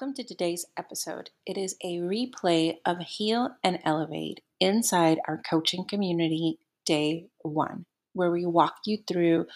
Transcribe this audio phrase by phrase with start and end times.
[0.00, 1.30] Welcome to today's episode.
[1.44, 8.30] It is a replay of Heal and Elevate inside our coaching community, day one, where
[8.30, 9.46] we walk you through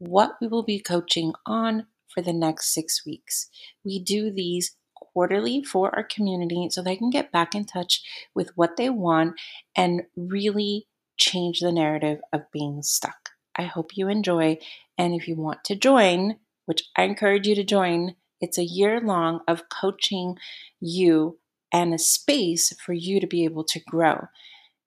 [0.00, 3.48] what we will be coaching on for the next six weeks.
[3.84, 8.02] We do these quarterly for our community so they can get back in touch
[8.34, 9.40] with what they want
[9.76, 13.28] and really change the narrative of being stuck.
[13.56, 14.58] I hope you enjoy.
[14.98, 19.00] And if you want to join, which I encourage you to join, it's a year
[19.00, 20.36] long of coaching
[20.80, 21.38] you
[21.72, 24.26] and a space for you to be able to grow.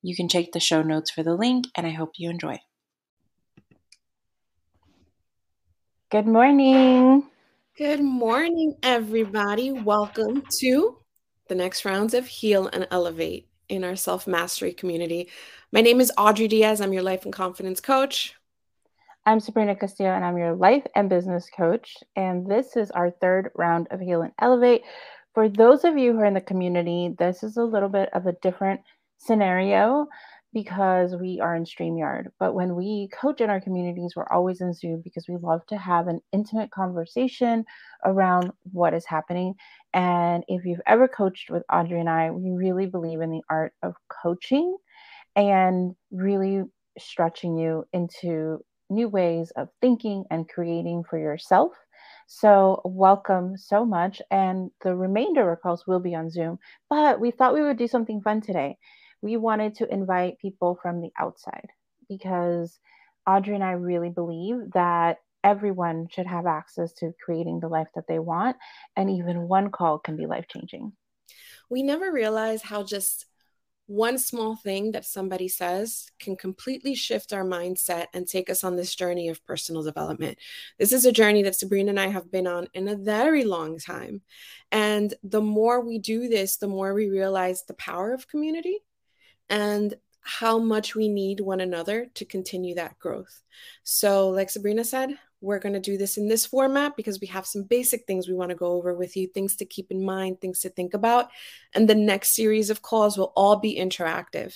[0.04, 2.60] You can check the show notes for the link, and I hope you enjoy.
[6.12, 7.24] Good morning.
[7.78, 9.72] Good morning, everybody.
[9.72, 10.98] Welcome to
[11.48, 15.30] the next rounds of Heal and Elevate in our self mastery community.
[15.72, 16.82] My name is Audrey Diaz.
[16.82, 18.36] I'm your life and confidence coach.
[19.28, 21.98] I'm Sabrina Castillo, and I'm your life and business coach.
[22.16, 24.84] And this is our third round of Heal and Elevate.
[25.34, 28.28] For those of you who are in the community, this is a little bit of
[28.28, 28.82] a different
[29.18, 30.06] scenario
[30.54, 32.28] because we are in StreamYard.
[32.40, 35.78] But when we coach in our communities, we're always in Zoom because we love to
[35.78, 37.66] have an intimate conversation
[38.06, 39.56] around what is happening.
[39.96, 43.74] And if you've ever coached with Audrey and I, we really believe in the art
[43.82, 44.78] of coaching
[45.36, 46.62] and really
[47.00, 51.74] stretching you into new ways of thinking and creating for yourself.
[52.28, 54.22] So, welcome so much.
[54.32, 57.88] And the remainder of calls will be on Zoom, but we thought we would do
[57.88, 58.78] something fun today.
[59.22, 61.68] We wanted to invite people from the outside
[62.10, 62.80] because
[63.28, 68.08] Audrey and I really believe that everyone should have access to creating the life that
[68.08, 68.58] they want.
[68.96, 70.94] And even one call can be life changing.
[71.70, 73.26] We never realize how just
[73.88, 78.76] one small thing that somebody says can completely shift our mindset and take us on
[78.76, 80.40] this journey of personal development.
[80.80, 83.78] This is a journey that Sabrina and I have been on in a very long
[83.78, 84.22] time.
[84.72, 88.80] And the more we do this, the more we realize the power of community
[89.50, 93.44] and how much we need one another to continue that growth.
[93.84, 97.46] So, like Sabrina said, we're going to do this in this format because we have
[97.46, 100.42] some basic things we want to go over with you, things to keep in mind,
[100.42, 101.30] things to think about.
[101.74, 104.56] And the next series of calls will all be interactive.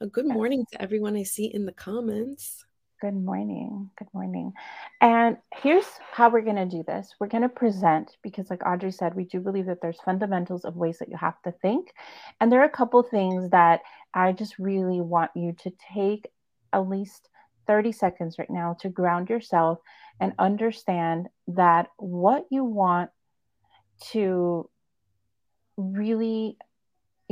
[0.00, 2.64] A good morning to everyone I see in the comments.
[3.00, 3.90] Good morning.
[3.98, 4.52] Good morning.
[5.00, 7.12] And here's how we're going to do this.
[7.18, 10.76] We're going to present because, like Audrey said, we do believe that there's fundamentals of
[10.76, 11.92] ways that you have to think.
[12.40, 13.80] And there are a couple things that
[14.14, 16.30] I just really want you to take
[16.72, 17.28] at least
[17.66, 19.78] 30 seconds right now to ground yourself
[20.20, 23.10] and understand that what you want
[24.10, 24.68] to
[25.76, 26.56] really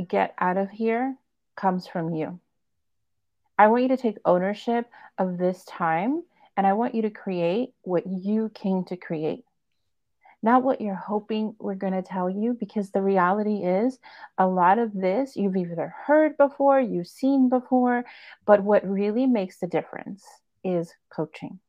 [0.07, 1.15] get out of here
[1.55, 2.39] comes from you.
[3.57, 6.23] I want you to take ownership of this time
[6.57, 9.45] and I want you to create what you came to create.
[10.43, 13.99] Not what you're hoping we're going to tell you, because the reality is
[14.37, 18.05] a lot of this you've either heard before, you've seen before,
[18.45, 20.25] but what really makes the difference
[20.63, 21.59] is coaching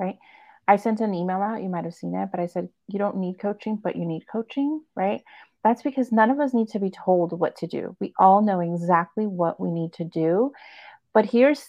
[0.00, 0.18] right?
[0.66, 3.18] I sent an email out, you might have seen it, but I said, you don't
[3.18, 5.22] need coaching, but you need coaching, right?
[5.62, 7.96] That's because none of us need to be told what to do.
[8.00, 10.52] We all know exactly what we need to do.
[11.12, 11.68] But here's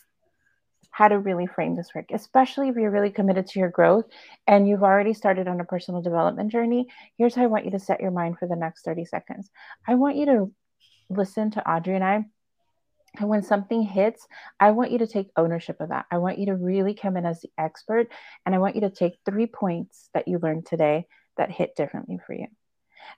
[0.91, 4.05] how to really frame this work, especially if you're really committed to your growth
[4.47, 6.87] and you've already started on a personal development journey.
[7.17, 9.49] Here's how I want you to set your mind for the next 30 seconds.
[9.87, 10.51] I want you to
[11.09, 12.25] listen to Audrey and I
[13.19, 14.25] and when something hits,
[14.59, 16.05] I want you to take ownership of that.
[16.09, 18.07] I want you to really come in as the expert.
[18.45, 21.07] And I want you to take three points that you learned today
[21.37, 22.47] that hit differently for you.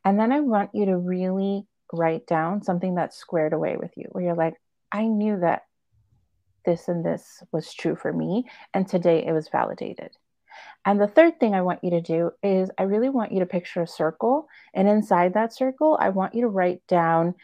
[0.03, 4.07] And then I want you to really write down something that's squared away with you,
[4.12, 4.56] where you're like,
[4.91, 5.63] I knew that
[6.66, 8.50] this and this was true for me.
[8.74, 10.12] And today it was validated.
[10.85, 13.46] And the third thing I want you to do is I really want you to
[13.46, 14.47] picture a circle.
[14.74, 17.35] And inside that circle, I want you to write down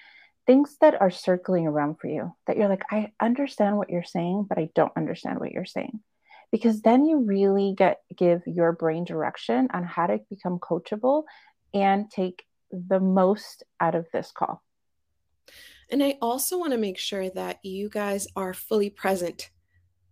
[0.45, 4.47] things that are circling around for you that you're like, I understand what you're saying,
[4.49, 5.99] but I don't understand what you're saying.
[6.51, 11.23] Because then you really get give your brain direction on how to become coachable
[11.73, 14.63] and take the most out of this call.
[15.91, 19.49] And I also want to make sure that you guys are fully present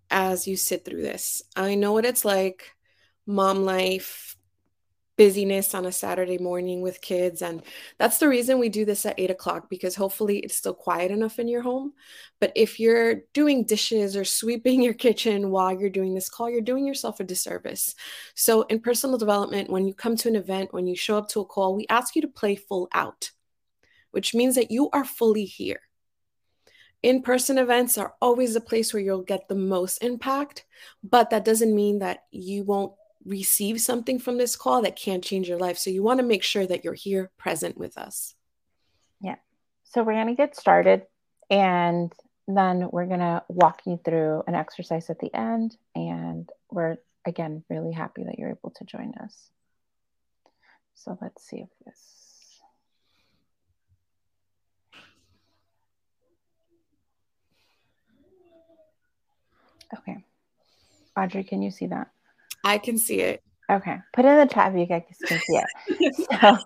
[0.09, 1.43] as you sit through this.
[1.55, 2.71] I know what it's like,
[3.25, 4.37] mom life,
[5.17, 7.41] busyness on a Saturday morning with kids.
[7.41, 7.63] And
[7.97, 11.39] that's the reason we do this at eight o'clock because hopefully it's still quiet enough
[11.39, 11.93] in your home.
[12.39, 16.61] But if you're doing dishes or sweeping your kitchen while you're doing this call, you're
[16.61, 17.95] doing yourself a disservice.
[18.35, 21.41] So, in personal development, when you come to an event, when you show up to
[21.41, 23.31] a call, we ask you to play full out,
[24.17, 25.81] which means that you are fully here.
[27.03, 30.65] In person events are always a place where you'll get the most impact,
[31.03, 32.93] but that doesn't mean that you won't
[33.23, 35.77] receive something from this call that can change your life.
[35.77, 38.33] So you want to make sure that you're here present with us.
[39.21, 39.35] Yeah.
[39.83, 41.03] So we're going to get started
[41.51, 42.11] and
[42.47, 45.77] then we're going to walk you through an exercise at the end.
[45.93, 49.51] And we're, again, really happy that you're able to join us.
[50.95, 52.26] So let's see if this.
[59.97, 60.17] Okay.
[61.17, 62.09] Audrey, can you see that?
[62.63, 63.43] I can see it.
[63.69, 63.97] Okay.
[64.13, 66.27] Put in the chat if you guys can see it.
[66.31, 66.57] so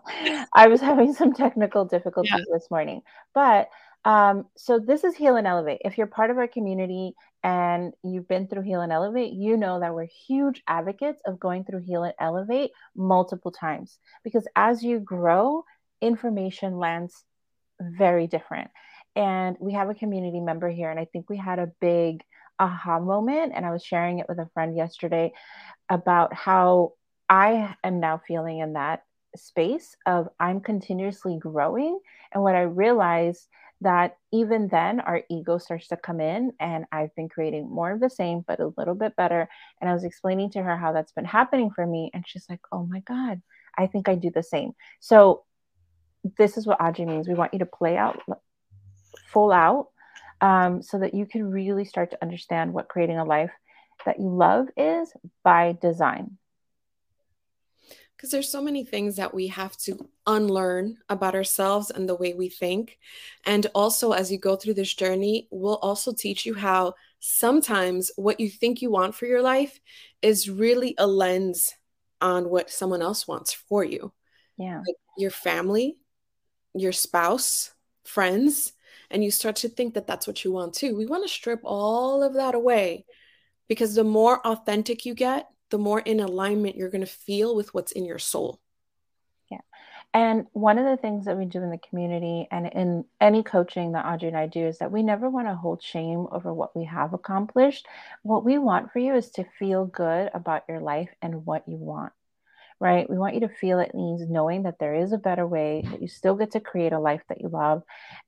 [0.53, 2.45] I was having some technical difficulties yeah.
[2.53, 3.01] this morning.
[3.33, 3.69] But
[4.03, 5.81] um, so this is Heal and Elevate.
[5.85, 7.13] If you're part of our community
[7.43, 11.63] and you've been through Heal and Elevate, you know that we're huge advocates of going
[11.63, 15.63] through Heal and Elevate multiple times because as you grow,
[16.01, 17.23] information lands
[17.79, 18.69] very different.
[19.15, 22.23] And we have a community member here, and I think we had a big
[22.61, 23.53] aha moment.
[23.55, 25.33] And I was sharing it with a friend yesterday
[25.89, 26.93] about how
[27.27, 29.03] I am now feeling in that
[29.35, 31.99] space of I'm continuously growing.
[32.31, 33.47] And what I realized
[33.81, 37.99] that even then our ego starts to come in and I've been creating more of
[37.99, 39.49] the same, but a little bit better.
[39.79, 42.11] And I was explaining to her how that's been happening for me.
[42.13, 43.41] And she's like, oh my God,
[43.75, 44.73] I think I do the same.
[44.99, 45.43] So
[46.37, 47.27] this is what Audrey means.
[47.27, 48.21] We want you to play out
[49.31, 49.87] full out
[50.41, 53.51] um, so that you can really start to understand what creating a life
[54.05, 56.37] that you love is by design
[58.21, 62.35] because there's so many things that we have to unlearn about ourselves and the way
[62.35, 62.99] we think.
[63.47, 68.39] And also, as you go through this journey, we'll also teach you how sometimes what
[68.39, 69.79] you think you want for your life
[70.21, 71.73] is really a lens
[72.21, 74.13] on what someone else wants for you.
[74.55, 74.83] Yeah.
[74.85, 75.97] Like your family,
[76.75, 77.71] your spouse,
[78.03, 78.73] friends,
[79.11, 80.95] and you start to think that that's what you want too.
[80.95, 83.05] We want to strip all of that away
[83.67, 87.73] because the more authentic you get, the more in alignment you're going to feel with
[87.73, 88.59] what's in your soul.
[89.49, 89.59] Yeah.
[90.13, 93.93] And one of the things that we do in the community and in any coaching
[93.93, 96.75] that Audrey and I do is that we never want to hold shame over what
[96.75, 97.87] we have accomplished.
[98.23, 101.77] What we want for you is to feel good about your life and what you
[101.77, 102.11] want,
[102.81, 103.09] right?
[103.09, 106.01] We want you to feel at ease knowing that there is a better way, that
[106.01, 107.83] you still get to create a life that you love,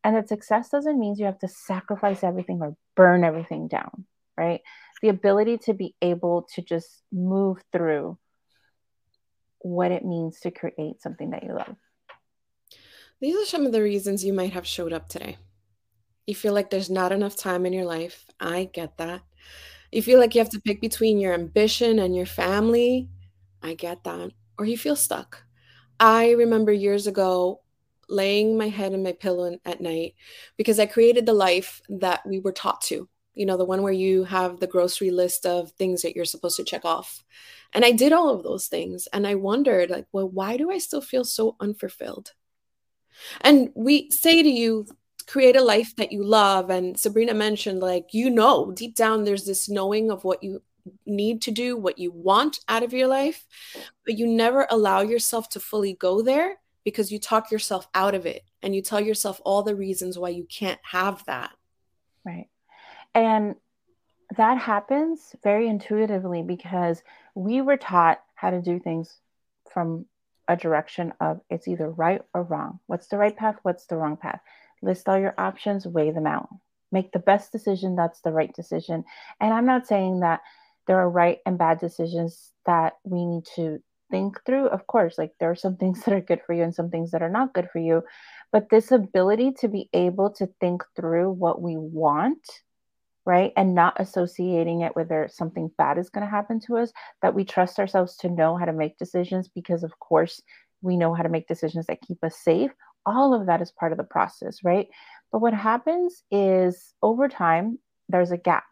[0.05, 4.05] and that success doesn't mean you have to sacrifice everything or burn everything down,
[4.37, 4.61] right?
[5.03, 8.17] the ability to be able to just move through
[9.59, 11.75] what it means to create something that you love.
[13.19, 15.37] These are some of the reasons you might have showed up today.
[16.25, 18.25] You feel like there's not enough time in your life.
[18.39, 19.23] I get that.
[19.91, 23.09] You feel like you have to pick between your ambition and your family.
[23.61, 24.31] I get that.
[24.57, 25.43] Or you feel stuck.
[25.99, 27.61] I remember years ago
[28.09, 30.15] laying my head in my pillow at night
[30.57, 33.93] because I created the life that we were taught to you know, the one where
[33.93, 37.23] you have the grocery list of things that you're supposed to check off.
[37.73, 39.07] And I did all of those things.
[39.11, 42.33] And I wondered, like, well, why do I still feel so unfulfilled?
[43.41, 44.85] And we say to you,
[45.25, 46.69] create a life that you love.
[46.69, 50.61] And Sabrina mentioned, like, you know, deep down, there's this knowing of what you
[51.05, 53.45] need to do, what you want out of your life,
[54.05, 58.25] but you never allow yourself to fully go there because you talk yourself out of
[58.25, 61.51] it and you tell yourself all the reasons why you can't have that.
[62.25, 62.49] Right.
[63.15, 63.55] And
[64.37, 67.01] that happens very intuitively because
[67.35, 69.17] we were taught how to do things
[69.71, 70.05] from
[70.47, 72.79] a direction of it's either right or wrong.
[72.87, 73.57] What's the right path?
[73.63, 74.41] What's the wrong path?
[74.81, 76.49] List all your options, weigh them out.
[76.91, 79.05] Make the best decision that's the right decision.
[79.39, 80.41] And I'm not saying that
[80.87, 83.79] there are right and bad decisions that we need to
[84.11, 84.67] think through.
[84.67, 87.11] Of course, like there are some things that are good for you and some things
[87.11, 88.03] that are not good for you.
[88.51, 92.47] But this ability to be able to think through what we want
[93.25, 93.53] right?
[93.55, 97.45] And not associating it whether something bad is going to happen to us, that we
[97.45, 100.41] trust ourselves to know how to make decisions because, of course,
[100.81, 102.71] we know how to make decisions that keep us safe.
[103.05, 104.87] All of that is part of the process, right?
[105.31, 108.65] But what happens is over time, there's a gap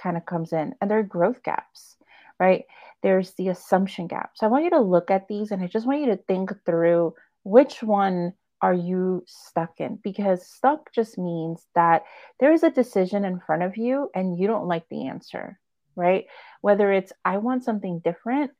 [0.00, 1.96] kind of comes in, and there are growth gaps,
[2.38, 2.64] right?
[3.02, 4.32] There's the assumption gap.
[4.34, 6.52] So I want you to look at these and I just want you to think
[6.64, 9.98] through which one are you stuck in?
[10.02, 12.04] Because stuck just means that
[12.38, 15.58] there is a decision in front of you and you don't like the answer,
[15.96, 16.26] right?
[16.60, 18.52] Whether it's, I want something different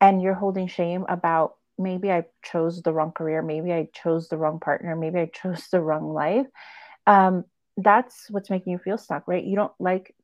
[0.00, 4.38] and you're holding shame about maybe I chose the wrong career, maybe I chose the
[4.38, 6.46] wrong partner, maybe I chose the wrong life.
[7.06, 7.44] Um,
[7.76, 9.44] that's what's making you feel stuck, right?
[9.44, 10.14] You don't like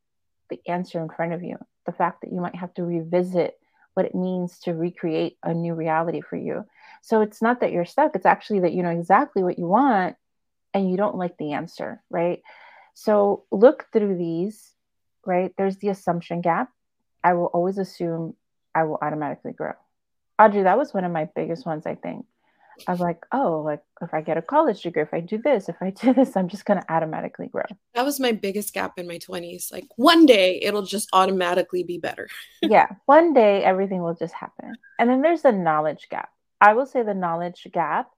[0.49, 1.59] the answer in front of you.
[1.87, 3.59] The fact that you might have to revisit
[3.95, 6.65] what it means to recreate a new reality for you.
[7.03, 10.17] So it's not that you're stuck, it's actually that you know exactly what you want
[10.73, 12.43] and you don't like the answer, right?
[12.95, 14.73] So look through these,
[15.27, 15.53] right?
[15.59, 16.71] There's the assumption gap.
[17.23, 18.35] I will always assume
[18.75, 19.73] I will automatically grow.
[20.39, 22.27] Audrey, that was one of my biggest ones, I think.
[22.87, 25.69] I was like, oh, like if I get a college degree, if I do this,
[25.69, 27.65] if I do this, I'm just going to automatically grow.
[27.95, 29.73] That was my biggest gap in my 20s.
[29.73, 32.29] Like one day it'll just automatically be better.
[32.63, 32.89] yeah.
[33.07, 34.75] One day everything will just happen.
[34.99, 36.31] And then there's the knowledge gap.
[36.61, 38.11] I will say the knowledge gap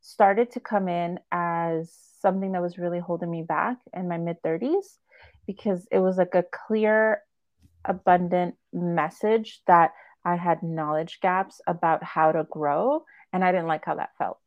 [0.00, 4.42] started to come in as something that was really holding me back in my mid
[4.42, 4.98] 30s
[5.46, 7.20] because it was like a clear,
[7.84, 9.92] abundant message that
[10.24, 13.04] I had knowledge gaps about how to grow.
[13.34, 14.38] And I didn't like how that felt.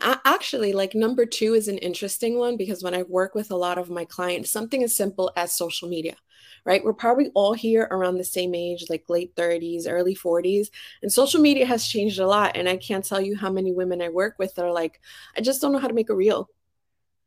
[0.00, 3.78] Actually, like number two is an interesting one because when I work with a lot
[3.78, 6.16] of my clients, something as simple as social media,
[6.64, 6.84] right?
[6.84, 10.68] We're probably all here around the same age, like late 30s, early 40s.
[11.00, 12.56] And social media has changed a lot.
[12.56, 15.00] And I can't tell you how many women I work with that are like,
[15.36, 16.48] I just don't know how to make a reel.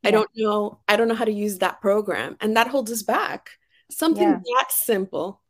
[0.03, 0.09] Yeah.
[0.09, 0.79] I don't know.
[0.89, 2.35] I don't know how to use that program.
[2.41, 3.51] And that holds us back.
[3.89, 4.39] Something yeah.
[4.57, 5.41] that simple.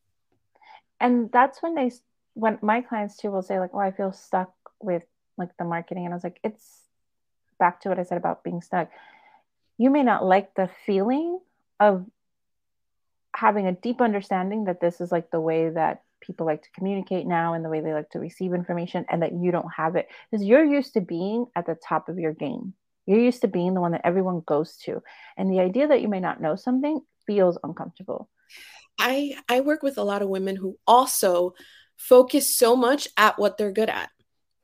[0.99, 1.91] And that's when they
[2.33, 5.03] when my clients too will say like, "Oh, I feel stuck with
[5.37, 6.81] like the marketing," and I was like, "It's
[7.61, 8.89] back to what I said about being stuck.
[9.77, 11.39] You may not like the feeling
[11.79, 12.05] of
[13.35, 17.25] having a deep understanding that this is like the way that people like to communicate
[17.25, 20.07] now and the way they like to receive information and that you don't have it.
[20.29, 22.73] Because you're used to being at the top of your game.
[23.05, 25.01] You're used to being the one that everyone goes to.
[25.37, 28.29] And the idea that you may not know something feels uncomfortable.
[28.99, 31.53] I i work with a lot of women who also
[31.95, 34.09] focus so much at what they're good at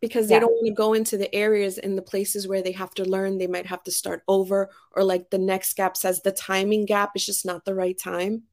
[0.01, 0.39] because they yeah.
[0.39, 3.38] don't want to go into the areas and the places where they have to learn
[3.38, 7.12] they might have to start over or like the next gap says the timing gap
[7.16, 8.44] is just not the right time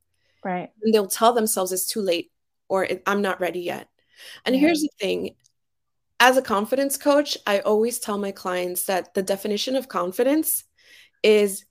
[0.45, 2.31] right and they'll tell themselves it's too late
[2.69, 3.89] or i'm not ready yet
[4.45, 4.61] and yeah.
[4.61, 5.35] here's the thing
[6.21, 10.65] as a confidence coach i always tell my clients that the definition of confidence
[11.23, 11.65] is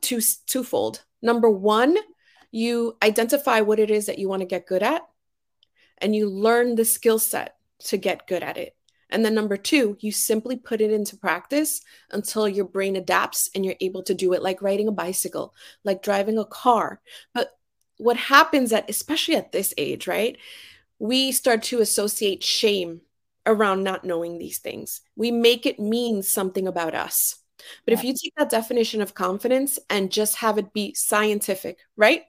[0.00, 1.96] two twofold number one
[2.52, 5.02] you identify what it is that you want to get good at
[5.98, 8.74] and you learn the skill set to get good at it.
[9.10, 13.64] And then number two, you simply put it into practice until your brain adapts and
[13.64, 17.00] you're able to do it, like riding a bicycle, like driving a car.
[17.34, 17.50] But
[17.98, 20.38] what happens at, especially at this age, right?
[20.98, 23.02] We start to associate shame
[23.46, 25.00] around not knowing these things.
[25.16, 27.36] We make it mean something about us.
[27.84, 27.98] But yeah.
[27.98, 32.22] if you take that definition of confidence and just have it be scientific, right?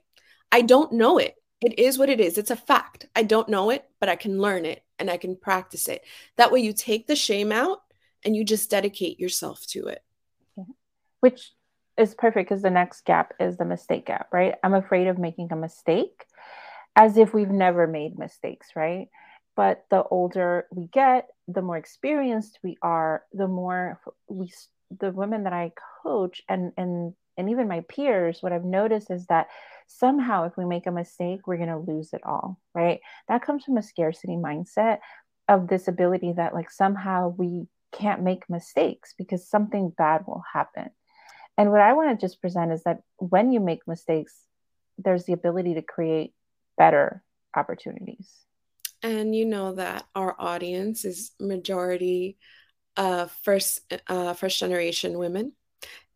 [0.50, 1.36] I don't know it.
[1.62, 2.38] It is what it is.
[2.38, 3.06] It's a fact.
[3.14, 6.02] I don't know it, but I can learn it and I can practice it.
[6.36, 7.82] That way, you take the shame out
[8.24, 10.02] and you just dedicate yourself to it.
[10.56, 10.64] Yeah.
[11.20, 11.52] Which
[11.98, 14.54] is perfect because the next gap is the mistake gap, right?
[14.62, 16.24] I'm afraid of making a mistake
[16.94, 19.08] as if we've never made mistakes, right?
[19.56, 24.52] But the older we get, the more experienced we are, the more we,
[24.98, 29.26] the women that I coach and, and, and even my peers, what I've noticed is
[29.26, 29.48] that
[29.86, 33.00] somehow if we make a mistake we're going to lose it all right?
[33.28, 34.98] That comes from a scarcity mindset
[35.48, 40.90] of this ability that like somehow we can't make mistakes because something bad will happen.
[41.58, 44.34] And what i want to just present is that when you make mistakes
[44.98, 46.32] there's the ability to create
[46.78, 47.22] better
[47.56, 48.30] opportunities.
[49.02, 52.38] And you know that our audience is majority
[52.96, 55.52] uh, first uh, first generation women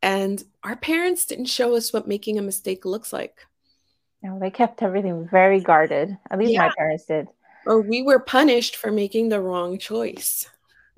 [0.07, 3.47] and our parents didn't show us what making a mistake looks like
[4.27, 6.17] no, they kept everything very guarded.
[6.31, 6.67] At least yeah.
[6.67, 7.29] my parents did.
[7.67, 10.49] Or we were punished for making the wrong choice.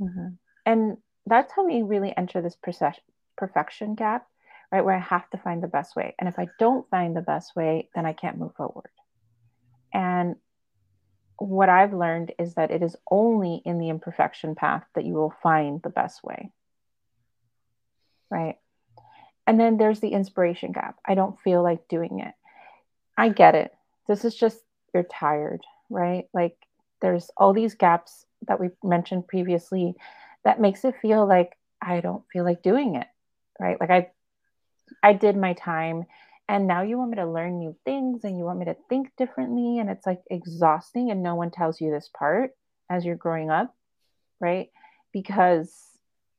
[0.01, 0.29] Mm-hmm.
[0.65, 0.97] And
[1.27, 2.57] that's how we really enter this
[3.37, 4.27] perfection gap,
[4.73, 4.85] right?
[4.85, 6.15] Where I have to find the best way.
[6.19, 8.91] And if I don't find the best way, then I can't move forward.
[9.93, 10.37] And
[11.39, 15.35] what I've learned is that it is only in the imperfection path that you will
[15.43, 16.51] find the best way.
[18.31, 18.57] Right.
[19.49, 20.99] And then there's the inspiration gap.
[21.07, 22.35] I don't feel like doing it.
[23.17, 23.73] I get it.
[24.07, 24.59] This is just
[24.93, 26.29] you're tired, right?
[26.35, 26.55] Like
[27.01, 29.95] there's all these gaps that we mentioned previously
[30.45, 33.07] that makes it feel like I don't feel like doing it,
[33.59, 33.81] right?
[33.81, 34.11] Like I
[35.03, 36.05] I did my time
[36.47, 39.17] and now you want me to learn new things and you want me to think
[39.17, 42.51] differently and it's like exhausting and no one tells you this part
[42.91, 43.75] as you're growing up,
[44.41, 44.69] right?
[45.11, 45.75] Because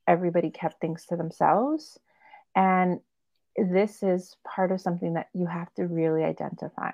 [0.07, 1.97] everybody kept things to themselves
[2.59, 2.99] and
[3.55, 6.91] this is part of something that you have to really identify.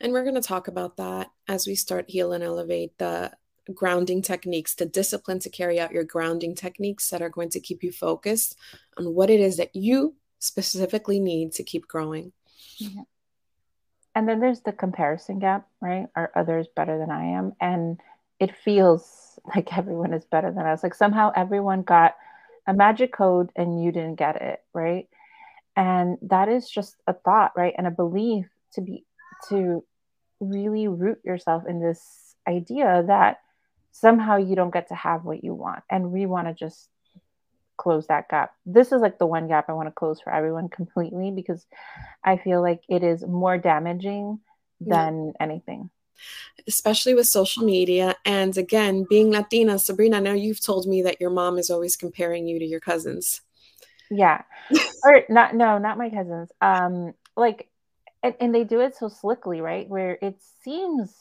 [0.00, 3.32] And we're going to talk about that as we start heal and elevate the
[3.74, 7.82] grounding techniques, the discipline to carry out your grounding techniques that are going to keep
[7.82, 8.56] you focused
[8.96, 12.32] on what it is that you specifically need to keep growing.
[12.78, 13.02] Yeah.
[14.14, 16.06] And then there's the comparison gap, right?
[16.14, 17.52] Are others better than I am?
[17.60, 18.00] And
[18.38, 20.84] it feels like everyone is better than us.
[20.84, 22.14] Like somehow everyone got
[22.66, 25.08] a magic code and you didn't get it, right?
[25.76, 29.04] and that is just a thought right and a belief to be
[29.48, 29.84] to
[30.40, 33.38] really root yourself in this idea that
[33.92, 35.82] somehow you don't get to have what you want.
[35.90, 36.88] And we want to just
[37.76, 38.52] close that gap.
[38.66, 41.64] This is like the one gap I want to close for everyone completely because
[42.22, 44.40] I feel like it is more damaging
[44.80, 45.44] than yeah.
[45.44, 45.90] anything.
[46.66, 48.16] Especially with social media.
[48.24, 51.96] And again, being Latina, Sabrina, I know you've told me that your mom is always
[51.96, 53.40] comparing you to your cousins.
[54.10, 54.42] Yeah.
[55.04, 56.50] or not, no, not my cousins.
[56.60, 57.68] Um, like,
[58.22, 59.88] and, and they do it so slickly, right?
[59.88, 61.14] Where it seems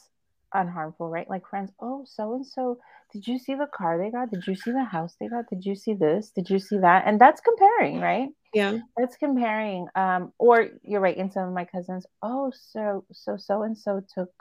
[0.54, 1.30] unharmful, right?
[1.30, 2.80] Like friends, oh, so and so,
[3.12, 4.32] did you see the car they got?
[4.32, 5.50] Did you see the house they got?
[5.50, 6.32] Did you see this?
[6.32, 7.04] Did you see that?
[7.06, 8.30] And that's comparing, right?
[8.54, 8.80] Yeah.
[8.98, 9.88] That's comparing.
[9.96, 14.02] Um, or you're right, in some of my cousins, oh, so so so and so
[14.14, 14.32] took,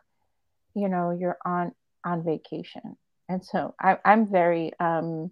[0.75, 1.75] you know, your aunt
[2.05, 2.97] on on vacation.
[3.29, 5.31] And so I, I'm very um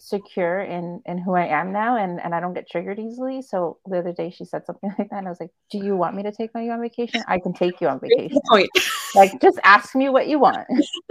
[0.00, 3.42] secure in in who I am now and and I don't get triggered easily.
[3.42, 5.96] So the other day she said something like that and I was like, "Do you
[5.96, 7.22] want me to take you on vacation?
[7.28, 8.40] I can take you on vacation."
[9.14, 10.66] like just ask me what you want.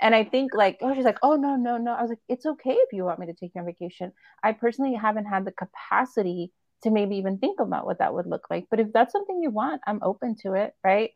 [0.00, 2.46] and I think like oh she's like, "Oh no, no, no." I was like, "It's
[2.46, 4.12] okay if you want me to take you on vacation."
[4.42, 8.46] I personally haven't had the capacity to maybe even think about what that would look
[8.50, 8.66] like.
[8.70, 11.10] But if that's something you want, I'm open to it, right?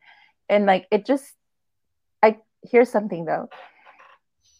[0.49, 1.33] And like it just
[2.23, 3.49] I here's something though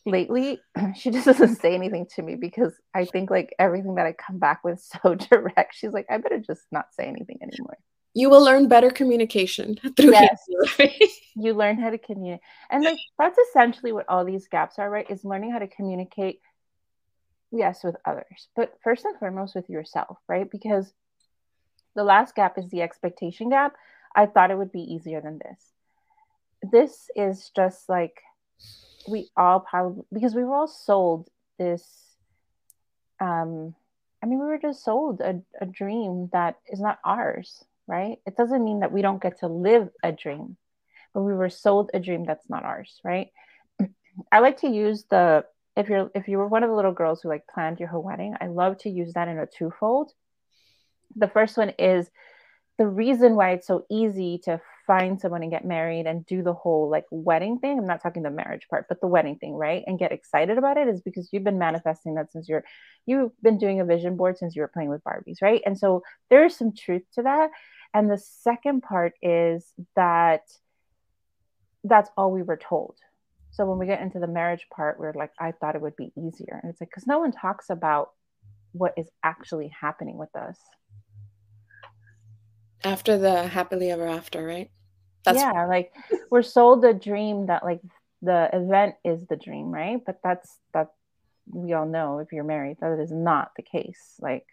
[0.07, 0.61] lately
[0.97, 4.39] she just doesn't say anything to me because I think like everything that I come
[4.39, 5.75] back with so direct.
[5.75, 7.79] She's like, I better just not say anything anymore.
[8.17, 10.47] You will learn better communication through yes.
[11.35, 12.45] you learn how to communicate.
[12.71, 15.11] And like that's essentially what all these gaps are, right?
[15.11, 16.41] Is learning how to communicate,
[17.51, 20.49] yes, with others, but first and foremost with yourself, right?
[20.49, 20.93] Because
[21.97, 23.75] the last gap is the expectation gap.
[24.15, 25.74] I thought it would be easier than this.
[26.73, 28.21] This is just like
[29.09, 31.29] we all probably because we were all sold
[31.59, 32.17] this
[33.21, 33.75] um
[34.23, 38.17] i mean we were just sold a, a dream that is not ours right?
[38.27, 40.57] It doesn't mean that we don't get to live a dream
[41.13, 43.29] but we were sold a dream that's not ours right?
[44.33, 45.45] I like to use the
[45.77, 48.03] if you're if you were one of the little girls who like planned your whole
[48.03, 50.13] wedding i love to use that in a twofold.
[51.17, 52.11] The first one is
[52.79, 56.53] the reason why it's so easy to find someone and get married and do the
[56.53, 59.85] whole like wedding thing i'm not talking the marriage part but the wedding thing right
[59.87, 62.65] and get excited about it is because you've been manifesting that since you're
[63.07, 65.63] you've been doing a vision board since you were playing with barbies right?
[65.67, 67.51] And so there's some truth to that.
[67.93, 70.43] And the second part is that
[71.85, 72.97] that's all we were told.
[73.51, 76.13] So when we get into the marriage part we're like i thought it would be
[76.17, 76.59] easier.
[76.63, 78.11] And it's like because no one talks about
[78.73, 80.59] what is actually happening with us
[82.85, 84.71] after the happily ever after, right?
[85.25, 85.93] That's yeah, like
[86.31, 87.81] we're sold a dream that like
[88.23, 90.01] the event is the dream, right?
[90.05, 90.89] But that's that
[91.47, 94.15] we all know if you're married that is not the case.
[94.21, 94.47] Like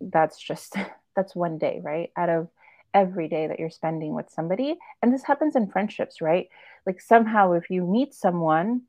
[0.00, 0.76] that's just
[1.16, 2.10] that's one day, right?
[2.16, 2.48] Out of
[2.92, 4.76] every day that you're spending with somebody.
[5.02, 6.48] And this happens in friendships, right?
[6.86, 8.82] Like somehow if you meet someone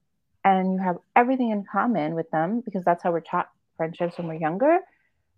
[0.44, 4.28] and you have everything in common with them, because that's how we're taught friendships when
[4.28, 4.80] we're younger,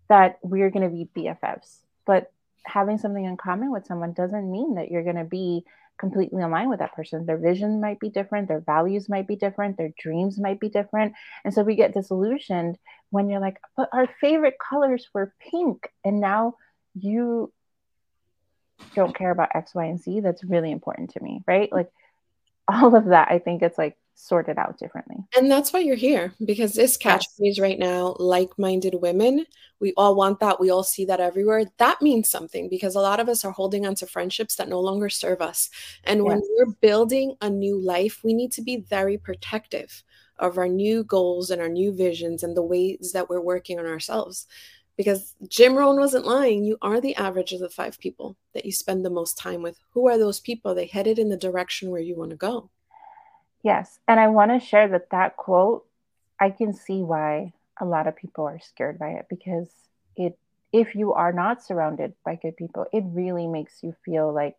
[0.08, 1.78] that we're going to be BFFs.
[2.04, 2.30] But
[2.68, 5.64] having something in common with someone doesn't mean that you're going to be
[5.98, 7.26] completely aligned with that person.
[7.26, 11.14] Their vision might be different, their values might be different, their dreams might be different.
[11.44, 12.78] And so we get disillusioned
[13.10, 15.90] when you're like, but our favorite colors were pink.
[16.04, 16.54] And now
[16.94, 17.52] you
[18.94, 20.20] don't care about X, Y, and Z.
[20.20, 21.70] That's really important to me, right?
[21.72, 21.90] Like
[22.68, 25.16] all of that, I think it's like sort it out differently.
[25.36, 29.46] And that's why you're here because this catchphrase right now, like minded women,
[29.80, 30.58] we all want that.
[30.58, 31.64] We all see that everywhere.
[31.78, 34.80] That means something because a lot of us are holding on to friendships that no
[34.80, 35.70] longer serve us.
[36.02, 36.26] And yes.
[36.26, 40.02] when we're building a new life, we need to be very protective
[40.38, 43.86] of our new goals and our new visions and the ways that we're working on
[43.86, 44.46] ourselves.
[44.96, 46.64] Because Jim Rohn wasn't lying.
[46.64, 49.78] You are the average of the five people that you spend the most time with.
[49.90, 50.74] Who are those people?
[50.74, 52.68] They headed in the direction where you want to go.
[53.62, 53.98] Yes.
[54.06, 55.84] And I want to share that that quote,
[56.40, 59.68] I can see why a lot of people are scared by it because
[60.16, 60.38] it,
[60.72, 64.56] if you are not surrounded by good people, it really makes you feel like,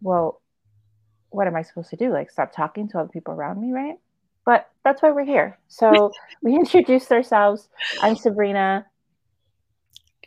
[0.00, 0.40] well,
[1.30, 2.12] what am I supposed to do?
[2.12, 3.96] Like, stop talking to other people around me, right?
[4.44, 5.58] But that's why we're here.
[5.68, 7.68] So we introduced ourselves.
[8.02, 8.86] I'm Sabrina.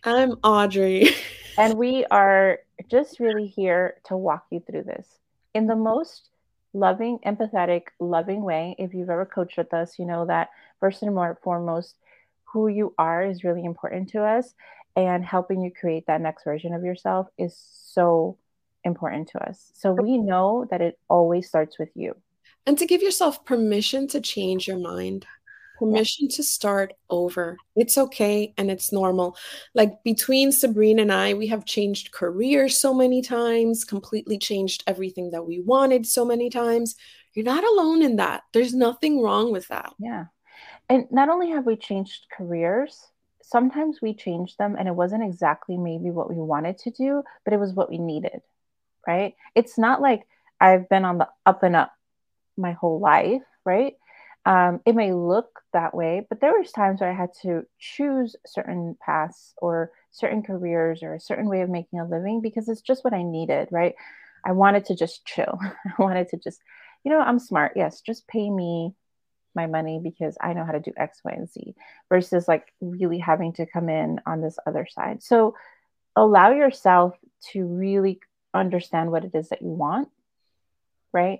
[0.03, 1.09] I'm Audrey.
[1.57, 2.59] and we are
[2.89, 5.07] just really here to walk you through this
[5.53, 6.29] in the most
[6.73, 8.75] loving, empathetic, loving way.
[8.77, 11.95] If you've ever coached with us, you know that first and foremost,
[12.45, 14.53] who you are is really important to us.
[14.95, 18.37] And helping you create that next version of yourself is so
[18.83, 19.71] important to us.
[19.73, 22.15] So we know that it always starts with you.
[22.67, 25.25] And to give yourself permission to change your mind.
[25.77, 26.35] Permission yeah.
[26.35, 27.57] to start over.
[27.75, 29.35] It's okay and it's normal.
[29.73, 35.31] Like between Sabrina and I, we have changed careers so many times, completely changed everything
[35.31, 36.95] that we wanted so many times.
[37.33, 38.43] You're not alone in that.
[38.53, 39.93] There's nothing wrong with that.
[39.99, 40.25] Yeah.
[40.89, 43.07] And not only have we changed careers,
[43.41, 47.53] sometimes we changed them and it wasn't exactly maybe what we wanted to do, but
[47.53, 48.41] it was what we needed.
[49.05, 49.35] Right.
[49.55, 50.21] It's not like
[50.61, 51.91] I've been on the up and up
[52.57, 53.95] my whole life, right?
[54.45, 58.35] Um, it may look that way, but there was times where I had to choose
[58.45, 62.81] certain paths or certain careers or a certain way of making a living because it's
[62.81, 63.95] just what I needed, right?
[64.45, 65.59] I wanted to just chill.
[65.61, 66.59] I wanted to just,
[67.03, 67.73] you know, I'm smart.
[67.75, 68.93] Yes, just pay me
[69.55, 71.75] my money because I know how to do X, Y, and Z
[72.09, 75.23] versus like really having to come in on this other side.
[75.23, 75.55] So
[76.15, 77.15] allow yourself
[77.51, 78.19] to really
[78.53, 80.09] understand what it is that you want,
[81.11, 81.39] right?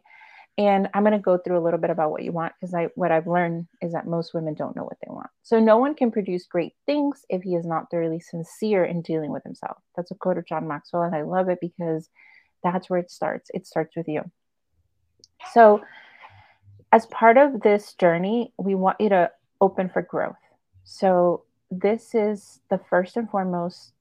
[0.58, 2.90] And I'm going to go through a little bit about what you want because I
[2.96, 5.30] what I've learned is that most women don't know what they want.
[5.42, 9.32] So no one can produce great things if he is not thoroughly sincere in dealing
[9.32, 9.78] with himself.
[9.96, 12.10] That's a quote of John Maxwell and I love it because
[12.64, 13.50] that's where it starts.
[13.54, 14.30] It starts with you.
[15.54, 15.82] So
[16.92, 20.36] as part of this journey, we want you to open for growth.
[20.84, 23.94] So this is the first and foremost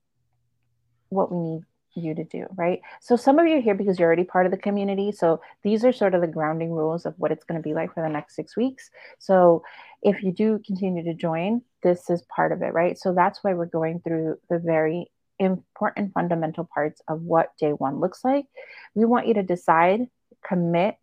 [1.08, 1.62] what we need
[1.94, 2.80] you to do, right?
[3.00, 5.12] So some of you are here because you're already part of the community.
[5.12, 7.94] So these are sort of the grounding rules of what it's going to be like
[7.94, 8.90] for the next six weeks.
[9.18, 9.62] So
[10.02, 12.98] if you do continue to join, this is part of it, right?
[12.98, 18.00] So that's why we're going through the very important fundamental parts of what day one
[18.00, 18.46] looks like.
[18.94, 20.06] We want you to decide,
[20.46, 20.96] commit,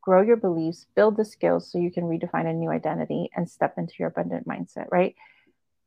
[0.00, 3.74] grow your beliefs, build the skills so you can redefine a new identity and step
[3.78, 5.14] into your abundant mindset, right?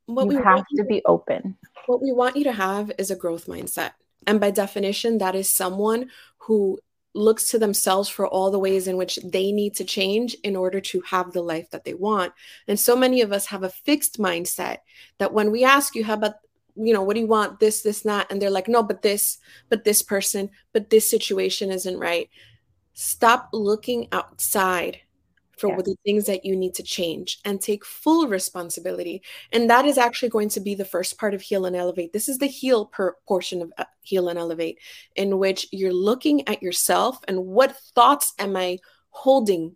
[0.05, 1.57] What you have to be open.
[1.87, 3.91] What we want you to have is a growth mindset
[4.27, 6.09] and by definition, that is someone
[6.39, 6.79] who
[7.15, 10.81] looks to themselves for all the ways in which they need to change in order
[10.81, 12.33] to have the life that they want.
[12.67, 14.79] And so many of us have a fixed mindset
[15.17, 16.35] that when we ask you, how about,
[16.75, 17.61] you know, what do you want?
[17.61, 18.29] This, this, that.
[18.29, 19.38] And they're like, no, but this,
[19.69, 22.29] but this person, but this situation isn't right.
[22.93, 24.99] Stop looking outside
[25.57, 25.77] for yeah.
[25.77, 29.21] the things that you need to change and take full responsibility.
[29.51, 32.13] And that is actually going to be the first part of Heal and Elevate.
[32.13, 34.79] This is the heal per portion of uh, Heal and Elevate,
[35.15, 39.75] in which you're looking at yourself and what thoughts am I holding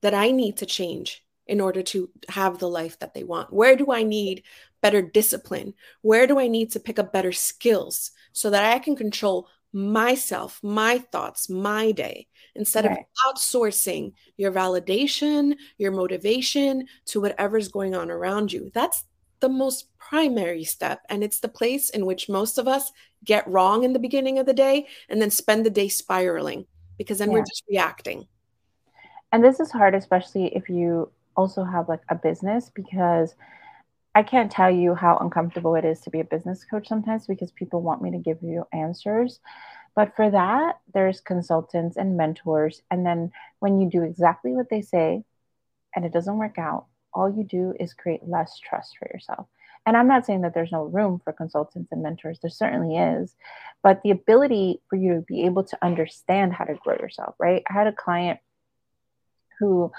[0.00, 3.52] that I need to change in order to have the life that they want?
[3.52, 4.44] Where do I need
[4.80, 5.74] better discipline?
[6.00, 10.60] Where do I need to pick up better skills so that I can control myself,
[10.62, 12.98] my thoughts, my day, instead right.
[12.98, 18.70] of outsourcing your validation, your motivation to whatever's going on around you.
[18.74, 19.04] That's
[19.40, 21.00] the most primary step.
[21.08, 22.92] And it's the place in which most of us
[23.24, 26.66] get wrong in the beginning of the day and then spend the day spiraling
[26.98, 27.38] because then yeah.
[27.38, 28.26] we're just reacting.
[29.32, 33.34] And this is hard, especially if you also have like a business because
[34.14, 37.52] I can't tell you how uncomfortable it is to be a business coach sometimes because
[37.52, 39.38] people want me to give you answers.
[39.94, 42.82] But for that, there's consultants and mentors.
[42.90, 45.24] And then when you do exactly what they say
[45.94, 49.46] and it doesn't work out, all you do is create less trust for yourself.
[49.86, 53.34] And I'm not saying that there's no room for consultants and mentors, there certainly is.
[53.82, 57.62] But the ability for you to be able to understand how to grow yourself, right?
[57.68, 58.40] I had a client
[59.58, 59.90] who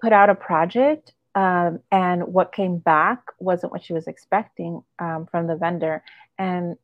[0.00, 5.28] put out a project um, and what came back wasn't what she was expecting um,
[5.30, 6.02] from the vendor.
[6.38, 6.76] And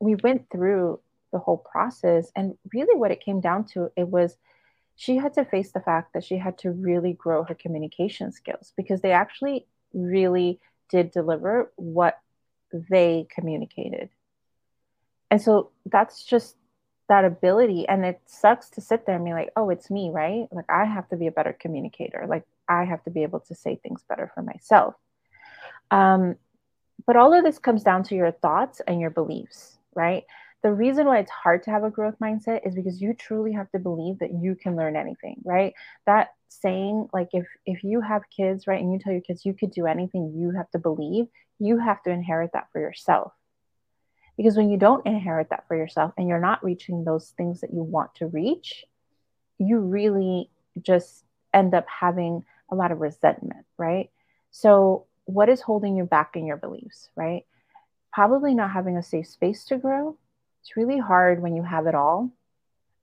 [0.00, 1.00] we went through
[1.34, 4.36] the whole process, and really, what it came down to it was
[4.96, 8.72] she had to face the fact that she had to really grow her communication skills
[8.76, 12.20] because they actually really did deliver what
[12.72, 14.08] they communicated.
[15.30, 16.56] And so that's just
[17.08, 17.88] that ability.
[17.88, 20.46] And it sucks to sit there and be like, oh, it's me, right?
[20.52, 22.26] Like, I have to be a better communicator.
[22.28, 24.94] Like, I have to be able to say things better for myself.
[25.90, 26.36] Um,
[27.04, 30.24] but all of this comes down to your thoughts and your beliefs, right?
[30.64, 33.70] The reason why it's hard to have a growth mindset is because you truly have
[33.72, 35.74] to believe that you can learn anything, right?
[36.06, 39.52] That saying, like if if you have kids, right, and you tell your kids you
[39.52, 41.26] could do anything, you have to believe,
[41.58, 43.32] you have to inherit that for yourself.
[44.38, 47.74] Because when you don't inherit that for yourself and you're not reaching those things that
[47.74, 48.86] you want to reach,
[49.58, 50.48] you really
[50.80, 54.08] just end up having a lot of resentment, right?
[54.50, 57.44] So, what is holding you back in your beliefs, right?
[58.14, 60.16] Probably not having a safe space to grow.
[60.64, 62.32] It's really hard when you have it all.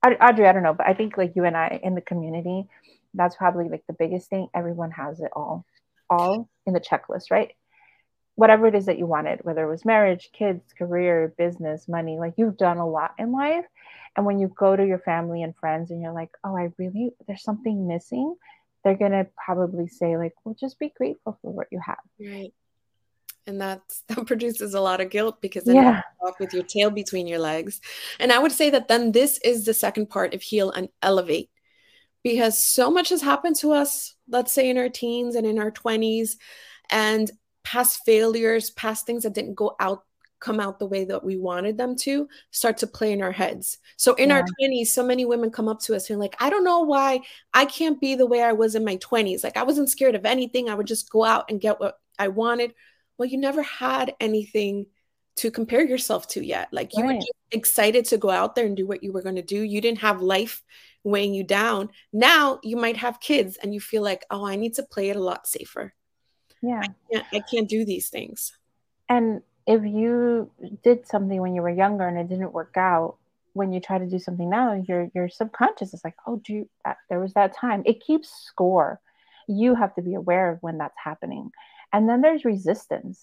[0.04, 2.66] Audrey, I don't know, but I think like you and I in the community,
[3.14, 4.48] that's probably like the biggest thing.
[4.52, 5.64] Everyone has it all,
[6.10, 7.52] all in the checklist, right?
[8.34, 12.34] Whatever it is that you wanted, whether it was marriage, kids, career, business, money, like
[12.36, 13.64] you've done a lot in life.
[14.16, 17.12] And when you go to your family and friends and you're like, oh, I really,
[17.28, 18.34] there's something missing,
[18.82, 22.52] they're going to probably say like well just be grateful for what you have right
[23.46, 25.96] and that that produces a lot of guilt because then yeah.
[25.96, 27.80] you walk with your tail between your legs
[28.20, 31.50] and i would say that then this is the second part of heal and elevate
[32.22, 35.70] because so much has happened to us let's say in our teens and in our
[35.70, 36.36] 20s
[36.90, 37.30] and
[37.64, 40.04] past failures past things that didn't go out
[40.42, 43.78] come out the way that we wanted them to start to play in our heads.
[43.96, 44.36] So in yeah.
[44.36, 47.20] our 20s, so many women come up to us and like, I don't know why
[47.54, 49.44] I can't be the way I was in my 20s.
[49.44, 50.68] Like I wasn't scared of anything.
[50.68, 52.74] I would just go out and get what I wanted.
[53.18, 54.86] Well, you never had anything
[55.36, 56.68] to compare yourself to yet.
[56.72, 57.14] Like you right.
[57.14, 59.60] were just excited to go out there and do what you were going to do.
[59.60, 60.62] You didn't have life
[61.04, 61.88] weighing you down.
[62.12, 65.16] Now you might have kids and you feel like, oh, I need to play it
[65.16, 65.94] a lot safer.
[66.62, 66.82] Yeah.
[66.82, 68.52] I can't, I can't do these things.
[69.08, 70.50] And if you
[70.82, 73.16] did something when you were younger and it didn't work out,
[73.54, 76.96] when you try to do something now, your your subconscious is like, oh, do that,
[77.10, 77.82] there was that time.
[77.84, 78.98] It keeps score.
[79.46, 81.50] You have to be aware of when that's happening.
[81.92, 83.20] And then there's resistance.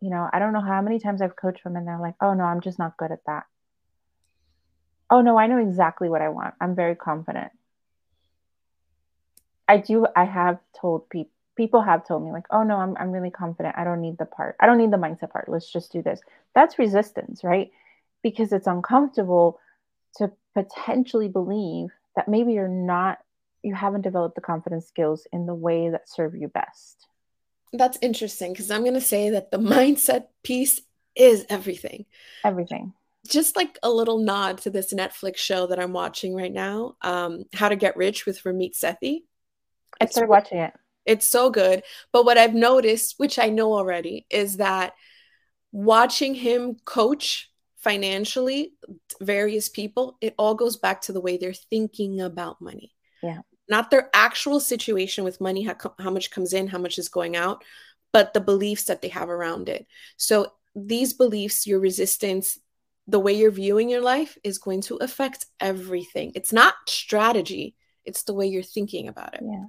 [0.00, 2.44] You know, I don't know how many times I've coached women, they're like, oh no,
[2.44, 3.44] I'm just not good at that.
[5.10, 6.54] Oh no, I know exactly what I want.
[6.60, 7.50] I'm very confident.
[9.66, 13.10] I do, I have told people people have told me like oh no I'm, I'm
[13.10, 15.90] really confident i don't need the part i don't need the mindset part let's just
[15.90, 16.20] do this
[16.54, 17.72] that's resistance right
[18.22, 19.58] because it's uncomfortable
[20.16, 23.18] to potentially believe that maybe you're not
[23.64, 27.08] you haven't developed the confidence skills in the way that serve you best
[27.72, 30.80] that's interesting because i'm going to say that the mindset piece
[31.14, 32.04] is everything
[32.44, 32.92] everything
[33.26, 37.44] just like a little nod to this netflix show that i'm watching right now um,
[37.52, 39.22] how to get rich with ramit sethi
[40.00, 40.72] i started watching it
[41.08, 41.82] it's so good.
[42.12, 44.92] But what I've noticed, which I know already, is that
[45.72, 48.74] watching him coach financially
[49.18, 52.92] various people, it all goes back to the way they're thinking about money.
[53.22, 53.38] Yeah.
[53.68, 57.36] Not their actual situation with money, how, how much comes in, how much is going
[57.36, 57.64] out,
[58.12, 59.86] but the beliefs that they have around it.
[60.16, 62.58] So these beliefs, your resistance,
[63.06, 66.32] the way you're viewing your life is going to affect everything.
[66.34, 69.42] It's not strategy, it's the way you're thinking about it.
[69.42, 69.66] Yeah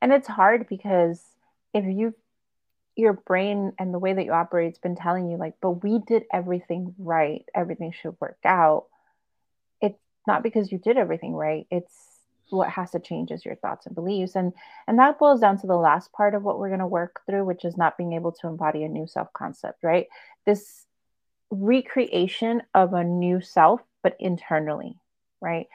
[0.00, 1.20] and it's hard because
[1.74, 2.14] if you
[2.94, 5.98] your brain and the way that you operate has been telling you like but we
[6.06, 8.86] did everything right everything should work out
[9.80, 11.94] it's not because you did everything right it's
[12.50, 14.36] what has to change is your thoughts and beliefs.
[14.36, 14.52] And
[14.86, 17.44] and that boils down to the last part of what we're going to work through
[17.44, 20.06] which is not being able to embody a new self concept right?
[20.44, 20.86] This
[21.50, 24.98] recreation of a new self but internally
[25.40, 25.66] right?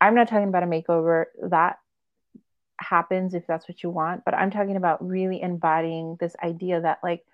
[0.00, 1.26] I'm not talking about a makeover.
[1.42, 1.78] That
[2.80, 6.98] happens if that's what you want but i'm talking about really embodying this idea that
[7.04, 7.24] like